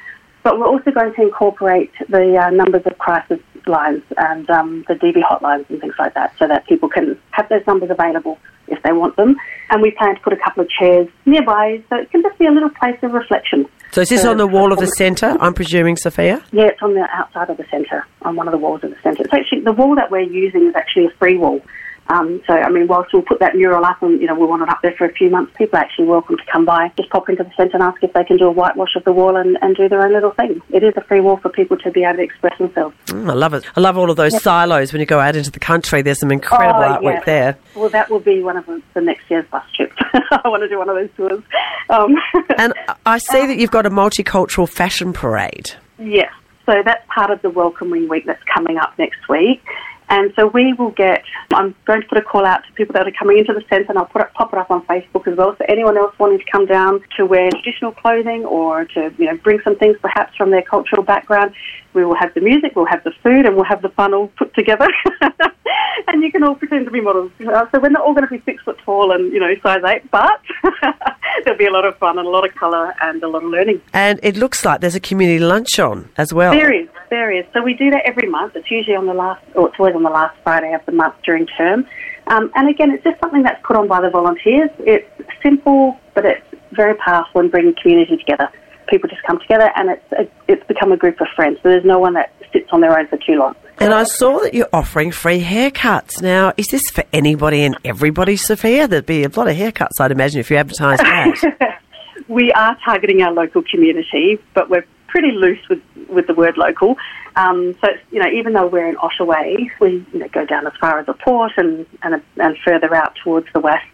But 0.43 0.57
we're 0.57 0.67
also 0.67 0.91
going 0.91 1.13
to 1.15 1.21
incorporate 1.21 1.91
the 2.07 2.37
uh, 2.37 2.49
numbers 2.49 2.83
of 2.85 2.97
crisis 2.97 3.39
lines 3.67 4.03
and 4.17 4.49
um, 4.49 4.85
the 4.87 4.95
DV 4.95 5.21
hotlines 5.21 5.69
and 5.69 5.79
things 5.81 5.93
like 5.99 6.13
that 6.13 6.33
so 6.39 6.47
that 6.47 6.65
people 6.67 6.89
can 6.89 7.19
have 7.31 7.49
those 7.49 7.65
numbers 7.67 7.89
available 7.89 8.37
if 8.67 8.81
they 8.83 8.91
want 8.91 9.15
them. 9.15 9.35
And 9.69 9.81
we 9.81 9.91
plan 9.91 10.15
to 10.15 10.21
put 10.21 10.33
a 10.33 10.37
couple 10.37 10.63
of 10.63 10.69
chairs 10.69 11.07
nearby 11.25 11.83
so 11.89 11.97
it 11.97 12.09
can 12.11 12.21
just 12.21 12.37
be 12.39 12.45
a 12.45 12.51
little 12.51 12.69
place 12.69 12.97
of 13.03 13.11
reflection. 13.11 13.65
So 13.91 14.01
is 14.01 14.09
this 14.09 14.21
So- 14.21 14.31
on 14.31 14.37
the 14.37 14.47
wall 14.47 14.71
of 14.71 14.79
the 14.79 14.87
centre, 14.87 15.35
I'm 15.39 15.53
presuming, 15.53 15.97
Sophia? 15.97 16.41
Yeah, 16.51 16.65
it's 16.65 16.81
on 16.81 16.93
the 16.93 17.07
outside 17.11 17.49
of 17.49 17.57
the 17.57 17.65
centre, 17.71 18.05
on 18.21 18.35
one 18.35 18.47
of 18.47 18.51
the 18.51 18.57
walls 18.57 18.83
of 18.83 18.91
the 18.91 18.97
centre. 19.01 19.23
It's 19.23 19.33
actually 19.33 19.61
the 19.61 19.73
wall 19.73 19.95
that 19.95 20.11
we're 20.11 20.19
using 20.19 20.67
is 20.67 20.75
actually 20.75 21.05
a 21.07 21.11
free 21.11 21.37
wall. 21.37 21.61
Um, 22.09 22.41
so, 22.47 22.53
I 22.53 22.69
mean, 22.69 22.87
whilst 22.87 23.13
we'll 23.13 23.21
put 23.21 23.39
that 23.39 23.55
mural 23.55 23.85
up 23.85 24.01
and, 24.01 24.19
you 24.19 24.25
know, 24.25 24.33
we 24.33 24.45
want 24.47 24.63
it 24.63 24.69
up 24.69 24.79
there 24.81 24.95
for 24.97 25.05
a 25.05 25.13
few 25.13 25.29
months, 25.29 25.51
people 25.57 25.77
are 25.77 25.83
actually 25.83 26.05
welcome 26.05 26.37
to 26.37 26.43
come 26.51 26.65
by, 26.65 26.91
just 26.97 27.09
pop 27.11 27.29
into 27.29 27.43
the 27.43 27.51
centre 27.55 27.75
and 27.75 27.83
ask 27.83 28.01
if 28.03 28.11
they 28.13 28.23
can 28.23 28.37
do 28.37 28.45
a 28.47 28.51
whitewash 28.51 28.95
of 28.95 29.03
the 29.03 29.11
wall 29.13 29.35
and, 29.35 29.57
and 29.61 29.75
do 29.75 29.87
their 29.87 30.01
own 30.01 30.11
little 30.13 30.31
thing. 30.31 30.59
It 30.71 30.83
is 30.83 30.93
a 30.97 31.01
free 31.01 31.19
wall 31.19 31.37
for 31.37 31.49
people 31.49 31.77
to 31.77 31.91
be 31.91 32.03
able 32.03 32.17
to 32.17 32.23
express 32.23 32.57
themselves. 32.57 32.95
Mm, 33.05 33.29
I 33.29 33.33
love 33.33 33.53
it. 33.53 33.63
I 33.77 33.79
love 33.79 33.95
all 33.97 34.09
of 34.09 34.17
those 34.17 34.41
silos 34.41 34.91
when 34.91 34.99
you 35.01 35.05
go 35.05 35.19
out 35.19 35.35
into 35.35 35.51
the 35.51 35.59
country. 35.59 36.01
There's 36.01 36.19
some 36.19 36.31
incredible 36.31 36.81
Oh, 36.81 36.97
artwork 36.99 37.13
yeah. 37.19 37.23
there. 37.25 37.57
Well, 37.75 37.89
that 37.89 38.09
will 38.09 38.19
be 38.19 38.41
one 38.41 38.57
of 38.57 38.65
the, 38.65 38.81
the 38.95 39.01
next 39.01 39.29
year's 39.29 39.45
bus 39.51 39.63
trips. 39.75 39.95
I 40.13 40.47
want 40.47 40.63
to 40.63 40.69
do 40.69 40.79
one 40.79 40.89
of 40.89 40.95
those 40.95 41.09
tours. 41.15 41.43
Um, 41.91 42.15
And 42.57 42.73
I 43.05 43.19
see 43.19 43.45
that 43.45 43.57
you've 43.57 43.71
got 43.71 43.85
a 43.85 43.89
multicultural 43.91 44.67
fashion 44.67 45.13
parade. 45.13 45.71
Yes. 45.99 46.31
So 46.65 46.73
that's 46.83 47.05
part 47.13 47.31
of 47.31 47.41
the 47.41 47.49
welcoming 47.49 48.09
week 48.09 48.25
that's 48.25 48.43
coming 48.53 48.77
up 48.77 48.93
next 48.97 49.27
week. 49.29 49.61
And 50.09 50.33
so 50.35 50.47
we 50.47 50.73
will 50.73 50.89
get, 50.91 51.23
I'm 51.53 51.75
going 51.85 52.01
to 52.01 52.07
put 52.07 52.17
a 52.17 52.21
call 52.21 52.45
out 52.45 52.65
to 52.65 52.73
people 52.73 52.93
that 52.93 53.07
are 53.07 53.11
coming 53.11 53.37
into 53.37 53.53
the 53.53 53.63
centre 53.69 53.89
and 53.89 53.97
I'll 53.97 54.05
put 54.05 54.23
it, 54.23 54.33
pop 54.33 54.51
it 54.53 54.59
up 54.59 54.71
on 54.71 54.85
Facebook 54.87 55.27
as 55.27 55.37
well. 55.37 55.55
So 55.57 55.65
anyone 55.69 55.97
else 55.97 56.17
wanting 56.17 56.39
to 56.39 56.51
come 56.51 56.65
down 56.65 57.01
to 57.17 57.25
wear 57.25 57.49
traditional 57.51 57.91
clothing 57.91 58.43
or 58.43 58.85
to, 58.85 59.13
you 59.17 59.25
know, 59.25 59.37
bring 59.37 59.59
some 59.63 59.75
things 59.77 59.97
perhaps 60.01 60.35
from 60.35 60.49
their 60.49 60.63
cultural 60.63 61.03
background, 61.03 61.53
we 61.99 62.05
will 62.05 62.15
have 62.15 62.33
the 62.33 62.41
music, 62.41 62.75
we'll 62.75 62.85
have 62.85 63.03
the 63.03 63.11
food 63.23 63.45
and 63.45 63.55
we'll 63.55 63.65
have 63.65 63.81
the 63.81 63.89
fun 63.89 64.13
all 64.13 64.27
put 64.37 64.53
together. 64.55 64.87
and 66.07 66.23
you 66.23 66.31
can 66.31 66.43
all 66.43 66.55
pretend 66.55 66.85
to 66.85 66.91
be 66.91 67.01
models. 67.01 67.31
Uh, 67.41 67.65
so 67.71 67.79
we're 67.79 67.89
not 67.89 68.03
all 68.03 68.13
going 68.13 68.27
to 68.27 68.31
be 68.31 68.41
six 68.45 68.63
foot 68.63 68.77
tall 68.85 69.11
and, 69.11 69.31
you 69.33 69.39
know, 69.39 69.53
size 69.61 69.81
eight, 69.85 70.09
but 70.11 70.41
there'll 71.43 71.59
be 71.59 71.65
a 71.65 71.71
lot 71.71 71.85
of 71.85 71.97
fun 71.97 72.17
and 72.17 72.27
a 72.27 72.29
lot 72.29 72.47
of 72.47 72.55
colour 72.55 72.93
and 73.01 73.21
a 73.23 73.27
lot 73.27 73.43
of 73.43 73.49
learning. 73.49 73.81
And 73.93 74.19
it 74.23 74.37
looks 74.37 74.63
like 74.65 74.81
there's 74.81 74.95
a 74.95 74.99
community 74.99 75.39
lunch 75.39 75.79
on 75.79 76.09
as 76.17 76.33
well. 76.33 76.51
There 76.51 76.73
is, 76.73 76.87
there 77.09 77.31
is. 77.31 77.45
So 77.53 77.61
we 77.61 77.73
do 77.73 77.89
that 77.91 78.03
every 78.05 78.29
month. 78.29 78.55
It's 78.55 78.71
usually 78.71 78.95
on 78.95 79.05
the 79.05 79.13
last, 79.13 79.43
or 79.55 79.67
it's 79.67 79.79
always 79.79 79.95
on 79.95 80.03
the 80.03 80.09
last 80.09 80.37
Friday 80.43 80.73
of 80.73 80.85
the 80.85 80.93
month 80.93 81.15
during 81.23 81.45
term. 81.57 81.85
Um, 82.27 82.51
and 82.55 82.69
again, 82.69 82.91
it's 82.91 83.03
just 83.03 83.19
something 83.19 83.43
that's 83.43 83.61
put 83.65 83.75
on 83.75 83.87
by 83.87 84.01
the 84.01 84.09
volunteers. 84.09 84.69
It's 84.79 85.09
simple, 85.41 85.99
but 86.13 86.25
it's 86.25 86.45
very 86.71 86.95
powerful 86.95 87.41
in 87.41 87.49
bringing 87.49 87.75
community 87.81 88.17
together. 88.17 88.49
People 88.89 89.09
just 89.09 89.23
come 89.23 89.39
together, 89.39 89.71
and 89.75 89.89
it's 89.89 90.31
it's 90.47 90.67
become 90.67 90.91
a 90.91 90.97
group 90.97 91.21
of 91.21 91.27
friends. 91.35 91.57
So 91.61 91.69
there's 91.69 91.85
no 91.85 91.99
one 91.99 92.13
that 92.13 92.33
sits 92.51 92.69
on 92.71 92.81
their 92.81 92.97
own 92.97 93.07
for 93.07 93.17
too 93.17 93.35
long. 93.35 93.55
And 93.79 93.93
I 93.93 94.03
saw 94.03 94.39
that 94.39 94.53
you're 94.53 94.69
offering 94.73 95.11
free 95.11 95.41
haircuts. 95.41 96.21
Now, 96.21 96.53
is 96.57 96.67
this 96.67 96.89
for 96.89 97.03
anybody 97.13 97.63
and 97.63 97.77
everybody, 97.85 98.35
Sophia? 98.35 98.87
There'd 98.87 99.05
be 99.05 99.23
a 99.23 99.29
lot 99.29 99.47
of 99.47 99.55
haircuts, 99.55 100.01
I'd 100.01 100.11
imagine, 100.11 100.39
if 100.41 100.51
you 100.51 100.57
advertised 100.57 101.01
that. 101.01 101.81
we 102.27 102.51
are 102.51 102.77
targeting 102.83 103.21
our 103.21 103.31
local 103.31 103.63
community, 103.63 104.39
but 104.53 104.69
we're 104.69 104.85
pretty 105.09 105.31
loose 105.31 105.59
with, 105.69 105.81
with 106.07 106.27
the 106.27 106.33
word 106.33 106.57
local. 106.57 106.95
Um, 107.35 107.75
so, 107.81 107.89
you 108.11 108.19
know, 108.19 108.29
even 108.29 108.53
though 108.53 108.67
we're 108.67 108.87
in 108.87 108.95
Ottoway, 108.95 109.69
we 109.79 110.05
you 110.13 110.19
know, 110.19 110.27
go 110.29 110.45
down 110.45 110.67
as 110.67 110.73
far 110.79 110.99
as 110.99 111.05
the 111.05 111.13
port 111.13 111.51
and, 111.57 111.85
and, 112.01 112.21
and 112.37 112.57
further 112.65 112.93
out 112.95 113.15
towards 113.23 113.47
the 113.53 113.59
west. 113.59 113.85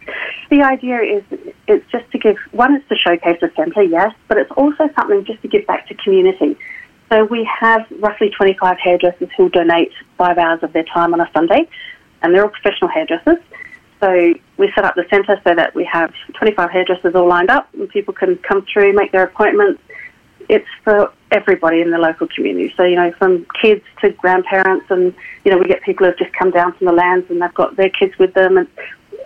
The 0.50 0.62
idea 0.62 1.00
is 1.00 1.22
it's 1.66 1.90
just 1.90 2.10
to 2.12 2.18
give, 2.18 2.36
one, 2.52 2.74
it's 2.74 2.88
to 2.88 2.96
showcase 2.96 3.38
the 3.40 3.50
centre, 3.56 3.82
yes, 3.82 4.12
but 4.28 4.38
it's 4.38 4.50
also 4.52 4.88
something 4.94 5.24
just 5.24 5.42
to 5.42 5.48
give 5.48 5.66
back 5.66 5.86
to 5.88 5.94
community. 5.94 6.56
So 7.10 7.24
we 7.24 7.48
have 7.60 7.86
roughly 8.00 8.30
25 8.30 8.78
hairdressers 8.82 9.28
who 9.36 9.48
donate 9.48 9.92
five 10.18 10.38
hours 10.38 10.62
of 10.62 10.72
their 10.72 10.84
time 10.84 11.14
on 11.14 11.20
a 11.20 11.30
Sunday, 11.32 11.68
and 12.22 12.34
they're 12.34 12.42
all 12.42 12.50
professional 12.50 12.90
hairdressers. 12.90 13.38
So 14.00 14.34
we 14.56 14.70
set 14.74 14.84
up 14.84 14.94
the 14.94 15.06
centre 15.08 15.40
so 15.46 15.54
that 15.54 15.74
we 15.74 15.84
have 15.84 16.12
25 16.34 16.70
hairdressers 16.70 17.14
all 17.14 17.28
lined 17.28 17.50
up, 17.50 17.72
and 17.74 17.88
people 17.88 18.12
can 18.12 18.36
come 18.38 18.66
through, 18.72 18.92
make 18.92 19.12
their 19.12 19.24
appointments. 19.24 19.80
It's 20.48 20.68
for 20.84 21.12
everybody 21.30 21.80
in 21.80 21.90
the 21.90 21.98
local 21.98 22.28
community. 22.28 22.72
So, 22.76 22.84
you 22.84 22.96
know, 22.96 23.12
from 23.12 23.46
kids 23.60 23.82
to 24.00 24.10
grandparents, 24.10 24.86
and, 24.90 25.14
you 25.44 25.50
know, 25.50 25.58
we 25.58 25.66
get 25.66 25.82
people 25.82 26.06
who've 26.06 26.18
just 26.18 26.32
come 26.32 26.50
down 26.50 26.72
from 26.74 26.86
the 26.86 26.92
lands 26.92 27.28
and 27.30 27.42
they've 27.42 27.54
got 27.54 27.76
their 27.76 27.90
kids 27.90 28.16
with 28.18 28.34
them, 28.34 28.56
and 28.56 28.68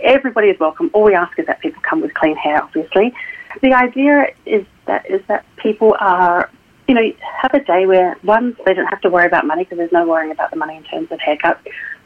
everybody 0.02 0.48
is 0.48 0.58
welcome. 0.58 0.90
All 0.92 1.04
we 1.04 1.14
ask 1.14 1.38
is 1.38 1.46
that 1.46 1.60
people 1.60 1.82
come 1.82 2.00
with 2.00 2.14
clean 2.14 2.36
hair, 2.36 2.62
obviously. 2.62 3.14
The 3.62 3.74
idea 3.74 4.28
is 4.46 4.64
that 4.86 5.10
is 5.10 5.20
that 5.26 5.44
people 5.56 5.96
are, 6.00 6.48
you 6.88 6.94
know, 6.94 7.12
have 7.42 7.52
a 7.54 7.62
day 7.64 7.86
where 7.86 8.16
one 8.22 8.56
they 8.64 8.74
don't 8.74 8.86
have 8.86 9.00
to 9.02 9.10
worry 9.10 9.26
about 9.26 9.46
money 9.46 9.64
because 9.64 9.78
there's 9.78 9.92
no 9.92 10.06
worrying 10.06 10.30
about 10.30 10.50
the 10.50 10.56
money 10.56 10.76
in 10.76 10.84
terms 10.84 11.10
of 11.10 11.18
haircuts. 11.18 11.58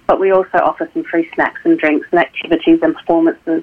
But 0.06 0.20
we 0.20 0.32
also 0.32 0.58
offer 0.58 0.88
some 0.92 1.04
free 1.04 1.30
snacks 1.34 1.60
and 1.64 1.78
drinks 1.78 2.06
and 2.10 2.20
activities 2.20 2.80
and 2.82 2.94
performances. 2.94 3.62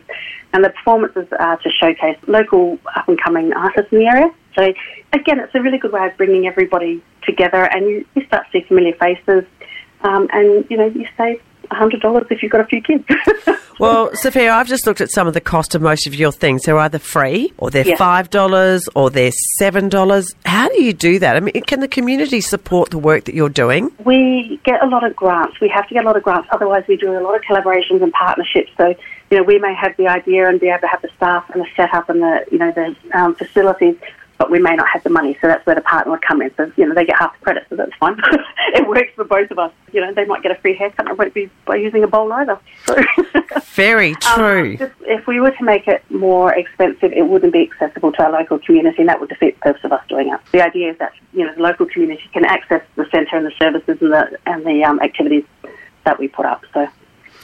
And 0.54 0.64
the 0.64 0.70
performances 0.70 1.28
are 1.38 1.58
to 1.58 1.70
showcase 1.70 2.18
local 2.28 2.80
up 2.96 3.08
and 3.08 3.22
coming 3.22 3.54
artists 3.54 3.92
in 3.92 4.00
the 4.00 4.06
area. 4.06 4.34
So 4.56 4.74
again, 5.14 5.40
it's 5.40 5.56
a 5.56 5.62
really 5.62 5.78
good 5.78 5.92
way 5.92 6.06
of 6.06 6.18
bringing 6.18 6.48
everybody 6.48 7.04
together, 7.24 7.64
and 7.64 7.86
you, 7.86 8.06
you 8.16 8.26
start 8.26 8.46
to 8.52 8.60
see 8.60 8.66
familiar 8.68 8.94
faces, 8.96 9.46
um, 10.02 10.28
and 10.34 10.66
you 10.70 10.78
know 10.78 10.88
you 10.88 11.08
save 11.18 11.42
$100 11.72 12.32
if 12.32 12.44
you've 12.44 12.52
got 12.52 12.62
a 12.62 12.66
few 12.66 12.82
kids. 12.82 13.06
Well, 13.80 14.12
Sophia, 14.14 14.54
I've 14.54 14.68
just 14.68 14.86
looked 14.86 15.02
at 15.02 15.10
some 15.10 15.26
of 15.28 15.34
the 15.34 15.42
cost 15.42 15.74
of 15.74 15.82
most 15.82 16.06
of 16.06 16.14
your 16.14 16.32
things. 16.32 16.64
They're 16.64 16.78
either 16.78 17.00
free, 17.00 17.52
or 17.58 17.72
they're 17.72 17.88
Yes. 17.88 17.98
five 17.98 18.30
dollars, 18.30 18.88
or 18.94 19.10
they're 19.10 19.32
seven 19.58 19.90
dollars. 19.90 20.36
How 20.46 20.70
do 20.70 20.84
you 20.84 20.94
do 20.94 21.18
that? 21.18 21.36
I 21.36 21.40
mean, 21.40 21.54
can 21.66 21.80
the 21.80 21.88
community 21.88 22.42
support 22.42 22.92
the 22.92 23.00
work 23.00 23.24
that 23.24 23.34
you're 23.34 23.50
doing? 23.50 23.90
we 24.06 24.60
get 24.66 24.84
a 24.84 24.86
lot 24.86 25.04
of 25.04 25.16
grants. 25.16 25.60
We 25.60 25.68
have 25.70 25.88
to 25.88 25.96
get 25.96 26.04
a 26.04 26.06
lot 26.06 26.16
of 26.16 26.22
grants. 26.22 26.48
Otherwise, 26.52 26.84
we 26.88 26.96
do 26.96 27.12
a 27.18 27.22
lot 27.22 27.34
of 27.36 27.42
collaborations 27.42 28.04
and 28.04 28.12
partnerships. 28.14 28.70
So, 28.78 28.94
you 29.32 29.38
know, 29.38 29.44
we 29.44 29.58
may 29.58 29.74
have 29.74 29.98
the 29.98 30.08
idea 30.08 30.48
and 30.48 30.60
be 30.60 30.68
able 30.70 30.82
to 30.82 30.88
have 30.88 31.02
the 31.02 31.10
staff 31.18 31.50
and 31.50 31.64
the 31.64 31.68
setup 31.76 32.08
and 32.08 32.22
the, 32.22 32.46
you 32.52 32.60
know, 32.60 32.72
the 32.72 32.96
um, 33.18 33.34
facilities, 33.34 33.96
but 34.42 34.50
we 34.50 34.58
may 34.58 34.76
not 34.76 34.90
have 34.90 35.04
the 35.04 35.10
money. 35.12 35.38
So 35.40 35.48
that's 35.48 35.64
where 35.68 35.76
the 35.76 35.84
partner 35.84 36.14
would 36.14 36.24
come 36.24 36.42
in. 36.42 36.50
So, 36.58 36.72
you 36.76 36.88
know, 36.88 36.96
they 36.96 37.06
get 37.06 37.16
half 37.20 37.38
the 37.38 37.44
credit, 37.44 37.64
so 37.70 37.76
that's 37.76 37.94
fine. 38.00 38.20
it 38.74 38.88
works 38.88 39.12
for 39.16 39.24
both 39.24 39.52
of 39.52 39.60
us. 39.60 39.72
You 39.92 40.02
know, 40.02 40.12
they 40.16 40.26
might 40.26 40.42
get 40.42 40.52
a 40.52 40.56
free 40.56 40.76
haircut 40.76 41.02
and 41.02 41.10
it 41.10 41.18
won't 41.20 41.36
be 41.36 41.48
by 41.68 41.76
using 41.76 42.04
a 42.04 42.08
bowl 42.08 42.34
either. 42.34 42.58
So. 42.88 42.96
Very 43.76 44.16
Um, 44.26 44.40
true. 44.40 44.78
just, 44.78 44.94
if 45.02 45.28
we 45.28 45.40
were 45.40 45.52
to 45.52 45.64
make 45.64 45.88
it 45.88 46.04
more 46.10 46.56
expensive, 46.56 47.14
it 47.14 47.28
wouldn't 47.28 47.54
be 47.54 47.62
accessible 47.62 48.12
to 48.14 48.24
our 48.24 48.32
local 48.32 48.58
community, 48.58 48.98
and 49.02 49.10
that 49.10 49.20
would 49.20 49.30
defeat 49.30 49.54
the 49.58 49.62
purpose 49.62 49.84
of 49.84 49.92
us 49.92 50.04
doing 50.10 50.30
it. 50.34 50.40
The 50.52 50.64
idea 50.66 50.90
is 50.90 50.98
that 50.98 51.14
you 51.34 51.46
know 51.46 51.54
the 51.54 51.62
local 51.62 51.86
community 51.86 52.28
can 52.34 52.44
access 52.44 52.82
the 52.96 53.06
centre 53.12 53.36
and 53.38 53.46
the 53.46 53.52
services 53.60 54.02
and 54.02 54.12
the 54.12 54.40
and 54.48 54.66
the 54.66 54.84
um, 54.84 55.00
activities 55.02 55.44
that 56.06 56.18
we 56.18 56.28
put 56.28 56.48
up. 56.48 56.64
So 56.74 56.88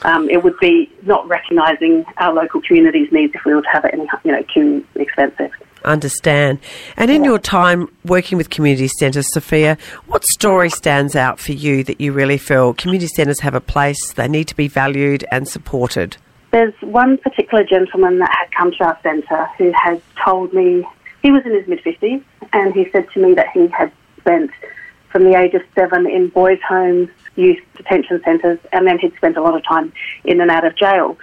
um, 0.02 0.32
it 0.32 0.44
would 0.44 0.58
be 0.60 0.92
not 1.04 1.28
recognising 1.28 2.06
our 2.18 2.34
local 2.34 2.60
community's 2.62 3.12
needs 3.12 3.36
if 3.36 3.46
we 3.46 3.54
were 3.54 3.62
to 3.62 3.70
have 3.70 3.86
it 3.86 3.94
any 3.94 4.08
you 4.24 4.32
know 4.32 4.42
too 4.52 4.84
expensive. 4.96 5.52
Understand. 5.86 6.60
And 6.96 7.10
in 7.12 7.24
your 7.24 7.40
time 7.40 7.88
working 8.06 8.38
with 8.38 8.50
community 8.50 8.88
centres, 8.88 9.32
Sophia, 9.32 9.78
what 10.08 10.26
story 10.26 10.70
stands 10.70 11.16
out 11.16 11.40
for 11.40 11.54
you 11.54 11.84
that 11.84 12.02
you 12.02 12.14
really 12.14 12.38
feel 12.38 12.74
community 12.74 13.08
centres 13.08 13.40
have 13.42 13.56
a 13.56 13.62
place, 13.62 14.14
they 14.14 14.28
need 14.28 14.48
to 14.48 14.56
be 14.56 14.68
valued 14.68 15.26
and 15.32 15.48
supported? 15.48 16.18
There's 16.52 16.74
one 16.82 17.18
particular 17.18 17.64
gentleman 17.64 18.20
that 18.20 18.32
had 18.32 18.52
come 18.52 18.72
to 18.72 18.84
our 18.86 19.00
centre 19.04 19.46
who 19.58 19.72
has 19.74 20.02
told 20.24 20.54
me 20.54 20.88
he 21.22 21.32
was 21.32 21.46
in 21.46 21.54
his 21.54 21.68
mid 21.68 21.84
50s 21.84 22.24
and 22.54 22.74
he 22.74 22.90
said 22.92 23.08
to 23.14 23.20
me 23.20 23.34
that 23.34 23.48
he 23.54 23.68
had 23.68 23.92
spent 24.20 24.52
from 25.10 25.24
the 25.24 25.38
age 25.38 25.54
of 25.54 25.62
seven 25.76 26.06
in 26.08 26.30
boys' 26.30 26.60
homes, 26.68 27.10
youth 27.36 27.60
detention 27.76 28.22
centres, 28.24 28.60
and 28.72 28.88
then 28.88 29.00
he'd 29.00 29.16
spent 29.16 29.38
a 29.38 29.42
lot 29.42 29.56
of 29.56 29.64
time 29.66 29.92
in 30.26 30.42
and 30.42 30.52
out 30.52 30.66
of 30.66 30.76
jail. 30.76 31.18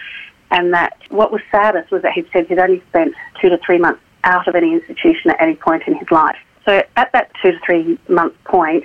And 0.51 0.73
that 0.73 0.97
what 1.11 1.33
was 1.33 1.41
saddest 1.51 1.91
was 1.91 2.03
that 2.03 2.13
he'd 2.13 2.27
said 2.33 2.47
he'd 2.47 2.59
only 2.59 2.83
spent 2.89 3.15
two 3.41 3.49
to 3.49 3.59
three 3.59 3.79
months 3.79 4.01
out 4.25 4.49
of 4.49 4.55
any 4.55 4.73
institution 4.73 5.31
at 5.31 5.41
any 5.41 5.55
point 5.55 5.85
in 5.87 5.95
his 5.95 6.11
life. 6.11 6.37
So 6.65 6.83
at 6.97 7.13
that 7.13 7.31
two 7.41 7.53
to 7.53 7.59
three 7.65 7.99
month 8.09 8.35
point, 8.45 8.85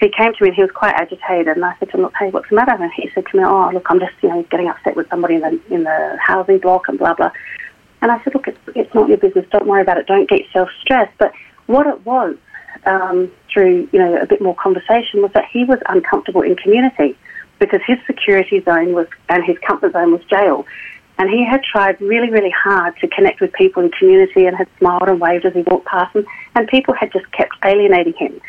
he 0.00 0.10
came 0.10 0.34
to 0.34 0.42
me 0.42 0.48
and 0.48 0.56
he 0.56 0.62
was 0.62 0.70
quite 0.72 0.94
agitated 0.94 1.48
and 1.48 1.64
I 1.64 1.76
said 1.78 1.90
to 1.90 1.96
him, 1.96 2.02
look, 2.02 2.14
hey, 2.18 2.30
what's 2.30 2.48
the 2.50 2.56
matter? 2.56 2.72
And 2.72 2.92
he 2.92 3.08
said 3.14 3.24
to 3.26 3.36
me, 3.36 3.44
oh, 3.44 3.70
look, 3.72 3.86
I'm 3.88 4.00
just, 4.00 4.14
you 4.20 4.28
know, 4.28 4.42
getting 4.50 4.68
upset 4.68 4.96
with 4.96 5.08
somebody 5.08 5.36
in 5.36 5.42
the, 5.42 5.60
in 5.70 5.84
the 5.84 6.18
housing 6.20 6.58
block 6.58 6.88
and 6.88 6.98
blah, 6.98 7.14
blah. 7.14 7.30
And 8.00 8.10
I 8.10 8.22
said, 8.24 8.34
look, 8.34 8.48
it's, 8.48 8.58
it's 8.74 8.92
not 8.94 9.08
your 9.08 9.18
business. 9.18 9.46
Don't 9.52 9.66
worry 9.66 9.80
about 9.80 9.98
it. 9.98 10.08
Don't 10.08 10.28
get 10.28 10.40
yourself 10.40 10.70
stressed. 10.80 11.16
But 11.18 11.32
what 11.66 11.86
it 11.86 12.04
was 12.04 12.36
um, 12.84 13.30
through, 13.52 13.88
you 13.92 13.98
know, 14.00 14.16
a 14.16 14.26
bit 14.26 14.42
more 14.42 14.56
conversation 14.56 15.22
was 15.22 15.30
that 15.34 15.44
he 15.52 15.64
was 15.64 15.78
uncomfortable 15.88 16.42
in 16.42 16.56
community 16.56 17.16
because 17.60 17.80
his 17.86 17.98
security 18.08 18.60
zone 18.60 18.92
was, 18.92 19.06
and 19.28 19.44
his 19.44 19.56
comfort 19.58 19.92
zone 19.92 20.10
was 20.10 20.24
jail. 20.24 20.66
And 21.18 21.30
he 21.30 21.44
had 21.44 21.62
tried 21.62 22.00
really, 22.00 22.30
really 22.30 22.50
hard 22.50 22.96
to 23.00 23.08
connect 23.08 23.40
with 23.40 23.52
people 23.52 23.82
in 23.82 23.90
community 23.90 24.46
and 24.46 24.56
had 24.56 24.68
smiled 24.78 25.08
and 25.08 25.20
waved 25.20 25.44
as 25.44 25.52
he 25.52 25.62
walked 25.62 25.86
past 25.86 26.12
them. 26.14 26.24
And 26.54 26.66
people 26.68 26.94
had 26.94 27.12
just 27.12 27.30
kept 27.32 27.54
alienating 27.64 28.14
him. 28.14 28.40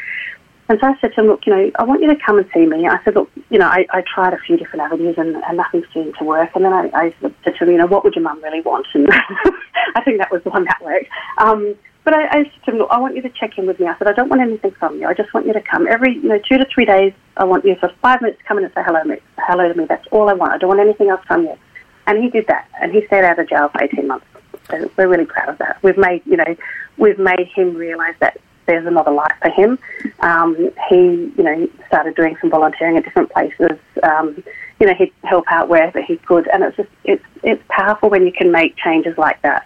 And 0.70 0.80
so 0.80 0.88
I 0.88 0.98
said 1.02 1.14
to 1.14 1.22
him, 1.22 1.28
look, 1.28 1.46
you 1.46 1.54
know, 1.54 1.72
I 1.76 1.84
want 1.84 2.02
you 2.02 2.08
to 2.08 2.16
come 2.16 2.38
and 2.38 2.50
see 2.54 2.66
me. 2.66 2.88
I 2.88 3.04
said, 3.04 3.16
look, 3.16 3.30
you 3.50 3.60
know, 3.60 3.68
I, 3.68 3.86
I 3.92 4.02
tried 4.02 4.34
a 4.34 4.38
few 4.38 4.56
different 4.56 4.82
avenues 4.82 5.16
and, 5.18 5.36
and 5.36 5.58
nothing 5.58 5.84
seemed 5.94 6.16
to 6.20 6.24
work. 6.24 6.52
And 6.56 6.64
then 6.64 6.74
I, 6.74 6.90
I 6.94 7.16
said 7.22 7.56
to 7.58 7.64
him, 7.66 7.72
you 7.72 7.78
know, 7.78 7.86
what 7.86 8.04
would 8.04 8.16
your 8.16 8.24
mum 8.24 8.42
really 8.42 8.62
want? 8.62 8.88
And 8.94 9.08
I 9.96 10.02
think 10.04 10.20
that 10.20 10.32
was 10.32 10.42
the 10.44 10.52
one 10.52 10.64
that 10.64 10.82
worked. 10.82 11.10
Um, 11.38 11.76
but 12.06 12.14
I, 12.14 12.28
I 12.28 12.44
said 12.44 12.64
to 12.66 12.72
him, 12.72 12.78
look, 12.78 12.90
I 12.92 13.00
want 13.00 13.16
you 13.16 13.22
to 13.22 13.30
check 13.30 13.58
in 13.58 13.68
with 13.68 13.80
me. 13.80 13.88
I 13.88 13.98
said, 13.98 14.08
I 14.08 14.14
don't 14.14 14.30
want 14.30 14.42
anything 14.42 14.72
from 14.72 15.00
you. 15.00 15.08
I 15.08 15.14
just 15.14 15.34
want 15.34 15.46
you 15.46 15.54
to 15.54 15.62
come 15.62 15.86
every, 15.88 16.16
you 16.16 16.30
know, 16.30 16.40
two 16.40 16.58
to 16.58 16.66
three 16.74 16.86
days. 16.86 17.14
I 17.36 17.44
want 17.44 17.66
you 17.66 17.76
for 17.76 17.92
five 18.02 18.22
minutes 18.22 18.40
to 18.40 18.48
come 18.48 18.58
in 18.58 18.64
and 18.64 18.74
say 18.74 18.84
hello, 18.86 19.02
hello 19.38 19.68
to 19.68 19.74
me. 19.78 19.86
That's 19.86 20.08
all 20.12 20.30
I 20.30 20.34
want. 20.34 20.54
I 20.54 20.58
don't 20.58 20.70
want 20.70 20.80
anything 20.80 21.10
else 21.10 21.22
from 21.28 21.44
you. 21.44 21.58
And 22.08 22.24
he 22.24 22.30
did 22.30 22.48
that. 22.48 22.68
And 22.82 22.92
he 22.92 23.06
stayed 23.08 23.24
out 23.24 23.40
of 23.40 23.48
jail 23.50 23.70
for 23.70 23.84
18 23.84 24.08
months. 24.08 24.26
So 24.70 24.90
we're 24.98 25.08
really 25.08 25.26
proud 25.26 25.50
of 25.50 25.58
that. 25.60 25.82
We've 25.84 25.98
made, 25.98 26.22
you 26.26 26.38
know, 26.38 26.56
we've 26.98 27.20
made 27.20 27.48
him 27.54 27.76
realise 27.76 28.16
that 28.20 28.40
there's 28.66 28.86
another 28.86 29.12
life 29.12 29.34
for 29.42 29.50
him. 29.50 29.78
Um, 30.20 30.56
he, 30.90 31.32
you 31.38 31.44
know, 31.44 31.70
started 31.88 32.16
doing 32.16 32.38
some 32.40 32.50
volunteering 32.50 32.98
at 32.98 33.04
different 33.04 33.32
places. 33.32 33.78
Um, 34.02 34.44
you 34.80 34.88
know, 34.88 34.94
he'd 34.94 35.12
help 35.24 35.46
out 35.50 35.70
wherever 35.70 36.02
he 36.02 36.18
could, 36.18 36.48
and 36.48 36.64
it's 36.64 36.78
just 36.78 36.90
it's 37.04 37.24
it's 37.44 37.64
powerful 37.70 38.10
when 38.10 38.26
you 38.26 38.32
can 38.32 38.52
make 38.52 38.76
changes 38.78 39.18
like 39.18 39.42
that. 39.42 39.66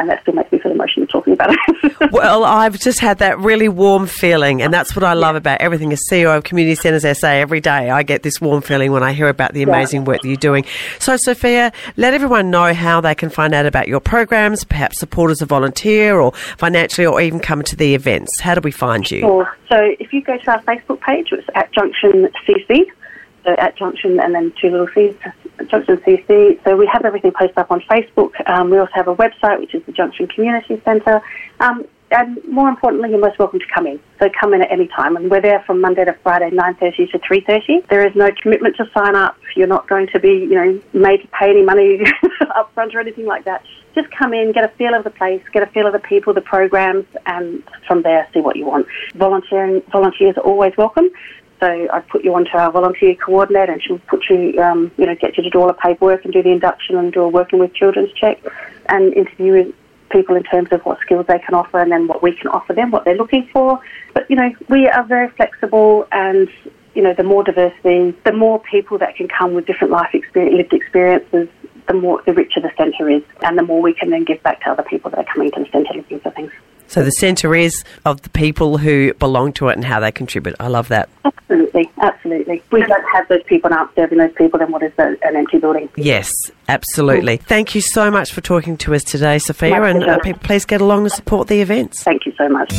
Yeah, 0.00 0.02
and 0.02 0.10
that 0.10 0.22
still 0.22 0.34
makes 0.34 0.50
me 0.52 0.58
feel 0.58 0.72
emotional 0.72 1.06
talking 1.06 1.32
about 1.34 1.50
it. 1.50 2.12
Well, 2.12 2.44
I've 2.44 2.78
just 2.78 3.00
had 3.00 3.18
that 3.18 3.38
really 3.38 3.68
warm 3.68 4.06
feeling, 4.06 4.62
and 4.62 4.72
that's 4.72 4.96
what 4.96 5.04
I 5.04 5.12
love 5.12 5.36
about 5.36 5.60
everything 5.60 5.92
as 5.92 6.00
CEO 6.10 6.36
of 6.36 6.44
Community 6.44 6.74
Centres 6.74 7.18
SA. 7.18 7.28
Every 7.28 7.60
day 7.60 7.90
I 7.90 8.02
get 8.02 8.22
this 8.22 8.40
warm 8.40 8.62
feeling 8.62 8.90
when 8.92 9.02
I 9.02 9.12
hear 9.12 9.28
about 9.28 9.54
the 9.54 9.62
amazing 9.62 10.04
work 10.04 10.22
that 10.22 10.28
you're 10.28 10.36
doing. 10.36 10.64
So, 10.98 11.16
Sophia, 11.16 11.72
let 11.96 12.14
everyone 12.14 12.50
know 12.50 12.74
how 12.74 13.00
they 13.00 13.14
can 13.14 13.30
find 13.30 13.54
out 13.54 13.66
about 13.66 13.86
your 13.86 14.00
programs, 14.00 14.64
perhaps 14.64 14.98
support 14.98 15.30
as 15.30 15.40
a 15.40 15.46
volunteer 15.46 16.20
or 16.20 16.32
financially, 16.58 17.06
or 17.06 17.20
even 17.20 17.38
come 17.38 17.62
to 17.62 17.76
the 17.76 17.94
events. 17.94 18.40
How 18.40 18.54
do 18.54 18.60
we 18.60 18.72
find 18.72 19.08
you? 19.10 19.20
Sure. 19.20 19.56
So 19.68 19.78
if 19.98 20.12
you 20.12 20.22
go 20.22 20.36
to 20.36 20.50
our 20.50 20.62
Facebook 20.62 21.00
page, 21.00 21.28
it's 21.32 21.46
at 21.54 21.72
Junction 21.72 22.28
CC. 22.46 22.86
So 23.44 23.54
at 23.56 23.76
Junction 23.76 24.20
and 24.20 24.34
then 24.34 24.52
two 24.60 24.70
little 24.70 24.88
C's, 24.94 25.14
Junction 25.68 25.96
CC. 25.98 26.62
So 26.64 26.76
we 26.76 26.88
have 26.92 27.04
everything 27.04 27.32
posted 27.32 27.58
up 27.58 27.70
on 27.70 27.80
Facebook. 27.82 28.32
Um, 28.48 28.70
we 28.70 28.78
also 28.78 28.92
have 28.94 29.08
a 29.08 29.14
website, 29.14 29.60
which 29.60 29.74
is 29.74 29.84
the 29.84 29.92
Junction 29.92 30.26
Community 30.26 30.80
Centre. 30.84 31.20
Um, 31.60 31.86
and 32.12 32.38
more 32.48 32.68
importantly, 32.68 33.10
you're 33.10 33.20
most 33.20 33.38
welcome 33.38 33.60
to 33.60 33.66
come 33.72 33.86
in. 33.86 34.00
So 34.18 34.28
come 34.38 34.52
in 34.52 34.62
at 34.62 34.72
any 34.72 34.88
time. 34.88 35.16
And 35.16 35.30
we're 35.30 35.40
there 35.40 35.62
from 35.64 35.80
Monday 35.80 36.04
to 36.04 36.12
Friday, 36.24 36.50
9.30 36.50 37.12
to 37.12 37.18
3.30. 37.18 37.86
There 37.88 38.06
is 38.06 38.14
no 38.16 38.30
commitment 38.42 38.76
to 38.76 38.90
sign 38.92 39.14
up. 39.14 39.36
You're 39.54 39.68
not 39.68 39.88
going 39.88 40.08
to 40.08 40.18
be, 40.18 40.30
you 40.30 40.54
know, 40.54 40.82
made 40.92 41.18
to 41.18 41.28
pay 41.28 41.50
any 41.50 41.62
money 41.62 42.00
up 42.56 42.72
front 42.74 42.94
or 42.94 43.00
anything 43.00 43.26
like 43.26 43.44
that. 43.44 43.64
Just 43.94 44.08
come 44.10 44.32
in, 44.32 44.52
get 44.52 44.64
a 44.64 44.68
feel 44.76 44.94
of 44.94 45.04
the 45.04 45.10
place, 45.10 45.42
get 45.52 45.62
a 45.62 45.66
feel 45.66 45.86
of 45.86 45.92
the 45.92 45.98
people, 45.98 46.32
the 46.32 46.40
programs, 46.40 47.06
and 47.26 47.62
from 47.86 48.02
there 48.02 48.28
see 48.32 48.40
what 48.40 48.56
you 48.56 48.64
want. 48.64 48.86
Volunteering 49.14 49.82
volunteers 49.90 50.36
are 50.36 50.42
always 50.42 50.76
welcome. 50.76 51.10
So 51.60 51.88
I 51.92 52.00
put 52.00 52.24
you 52.24 52.34
onto 52.34 52.56
our 52.56 52.72
volunteer 52.72 53.14
coordinator, 53.14 53.72
and 53.72 53.82
she'll 53.82 53.98
put 53.98 54.24
you, 54.30 54.58
um, 54.62 54.90
you 54.96 55.04
know, 55.04 55.14
get 55.14 55.36
you 55.36 55.42
to 55.42 55.50
do 55.50 55.60
all 55.60 55.66
the 55.66 55.74
paperwork 55.74 56.24
and 56.24 56.32
do 56.32 56.42
the 56.42 56.50
induction 56.50 56.96
and 56.96 57.12
do 57.12 57.20
a 57.20 57.28
working 57.28 57.58
with 57.58 57.74
children's 57.74 58.12
check, 58.14 58.42
and 58.88 59.12
interview 59.12 59.70
people 60.10 60.36
in 60.36 60.42
terms 60.44 60.68
of 60.72 60.80
what 60.82 60.98
skills 61.00 61.26
they 61.28 61.38
can 61.38 61.54
offer 61.54 61.78
and 61.78 61.92
then 61.92 62.08
what 62.08 62.20
we 62.22 62.32
can 62.32 62.48
offer 62.48 62.72
them, 62.72 62.90
what 62.90 63.04
they're 63.04 63.16
looking 63.16 63.48
for. 63.52 63.80
But 64.12 64.28
you 64.28 64.36
know, 64.36 64.50
we 64.68 64.88
are 64.88 65.04
very 65.04 65.28
flexible, 65.28 66.08
and 66.12 66.48
you 66.94 67.02
know, 67.02 67.12
the 67.14 67.24
more 67.24 67.44
diversity, 67.44 68.16
the 68.24 68.32
more 68.32 68.58
people 68.60 68.98
that 68.98 69.16
can 69.16 69.28
come 69.28 69.54
with 69.54 69.66
different 69.66 69.92
life 69.92 70.14
experience, 70.14 70.56
lived 70.56 70.72
experiences, 70.72 71.48
the 71.88 71.94
more 71.94 72.22
the 72.24 72.32
richer 72.32 72.60
the 72.60 72.72
centre 72.76 73.08
is, 73.10 73.22
and 73.42 73.58
the 73.58 73.62
more 73.62 73.82
we 73.82 73.92
can 73.92 74.08
then 74.10 74.24
give 74.24 74.42
back 74.42 74.62
to 74.62 74.70
other 74.70 74.82
people 74.82 75.10
that 75.10 75.18
are 75.18 75.32
coming 75.32 75.50
to 75.50 75.60
the 75.60 75.70
centre 75.70 75.92
looking 75.94 76.20
for 76.20 76.30
things. 76.30 76.52
So, 76.90 77.04
the 77.04 77.12
centre 77.12 77.54
is 77.54 77.84
of 78.04 78.20
the 78.22 78.30
people 78.30 78.76
who 78.76 79.14
belong 79.14 79.52
to 79.54 79.68
it 79.68 79.76
and 79.76 79.84
how 79.84 80.00
they 80.00 80.10
contribute. 80.10 80.56
I 80.58 80.66
love 80.66 80.88
that. 80.88 81.08
Absolutely, 81.24 81.88
absolutely. 82.02 82.56
If 82.56 82.72
we 82.72 82.80
don't 82.80 83.04
have 83.12 83.28
those 83.28 83.44
people 83.44 83.70
and 83.70 83.78
aren't 83.78 83.94
serving 83.94 84.18
those 84.18 84.32
people, 84.32 84.58
then 84.58 84.72
what 84.72 84.82
is 84.82 84.92
the, 84.96 85.16
an 85.22 85.36
empty 85.36 85.58
building? 85.58 85.88
Yes, 85.96 86.32
absolutely. 86.68 87.36
Thank 87.36 87.76
you 87.76 87.80
so 87.80 88.10
much 88.10 88.32
for 88.32 88.40
talking 88.40 88.76
to 88.78 88.94
us 88.94 89.04
today, 89.04 89.38
Sophia, 89.38 89.80
and 89.82 90.02
uh, 90.02 90.18
please 90.42 90.64
get 90.64 90.80
along 90.80 91.02
and 91.02 91.12
support 91.12 91.46
the 91.46 91.60
events. 91.60 92.02
Thank 92.02 92.26
you 92.26 92.32
so 92.36 92.48
much. 92.48 92.72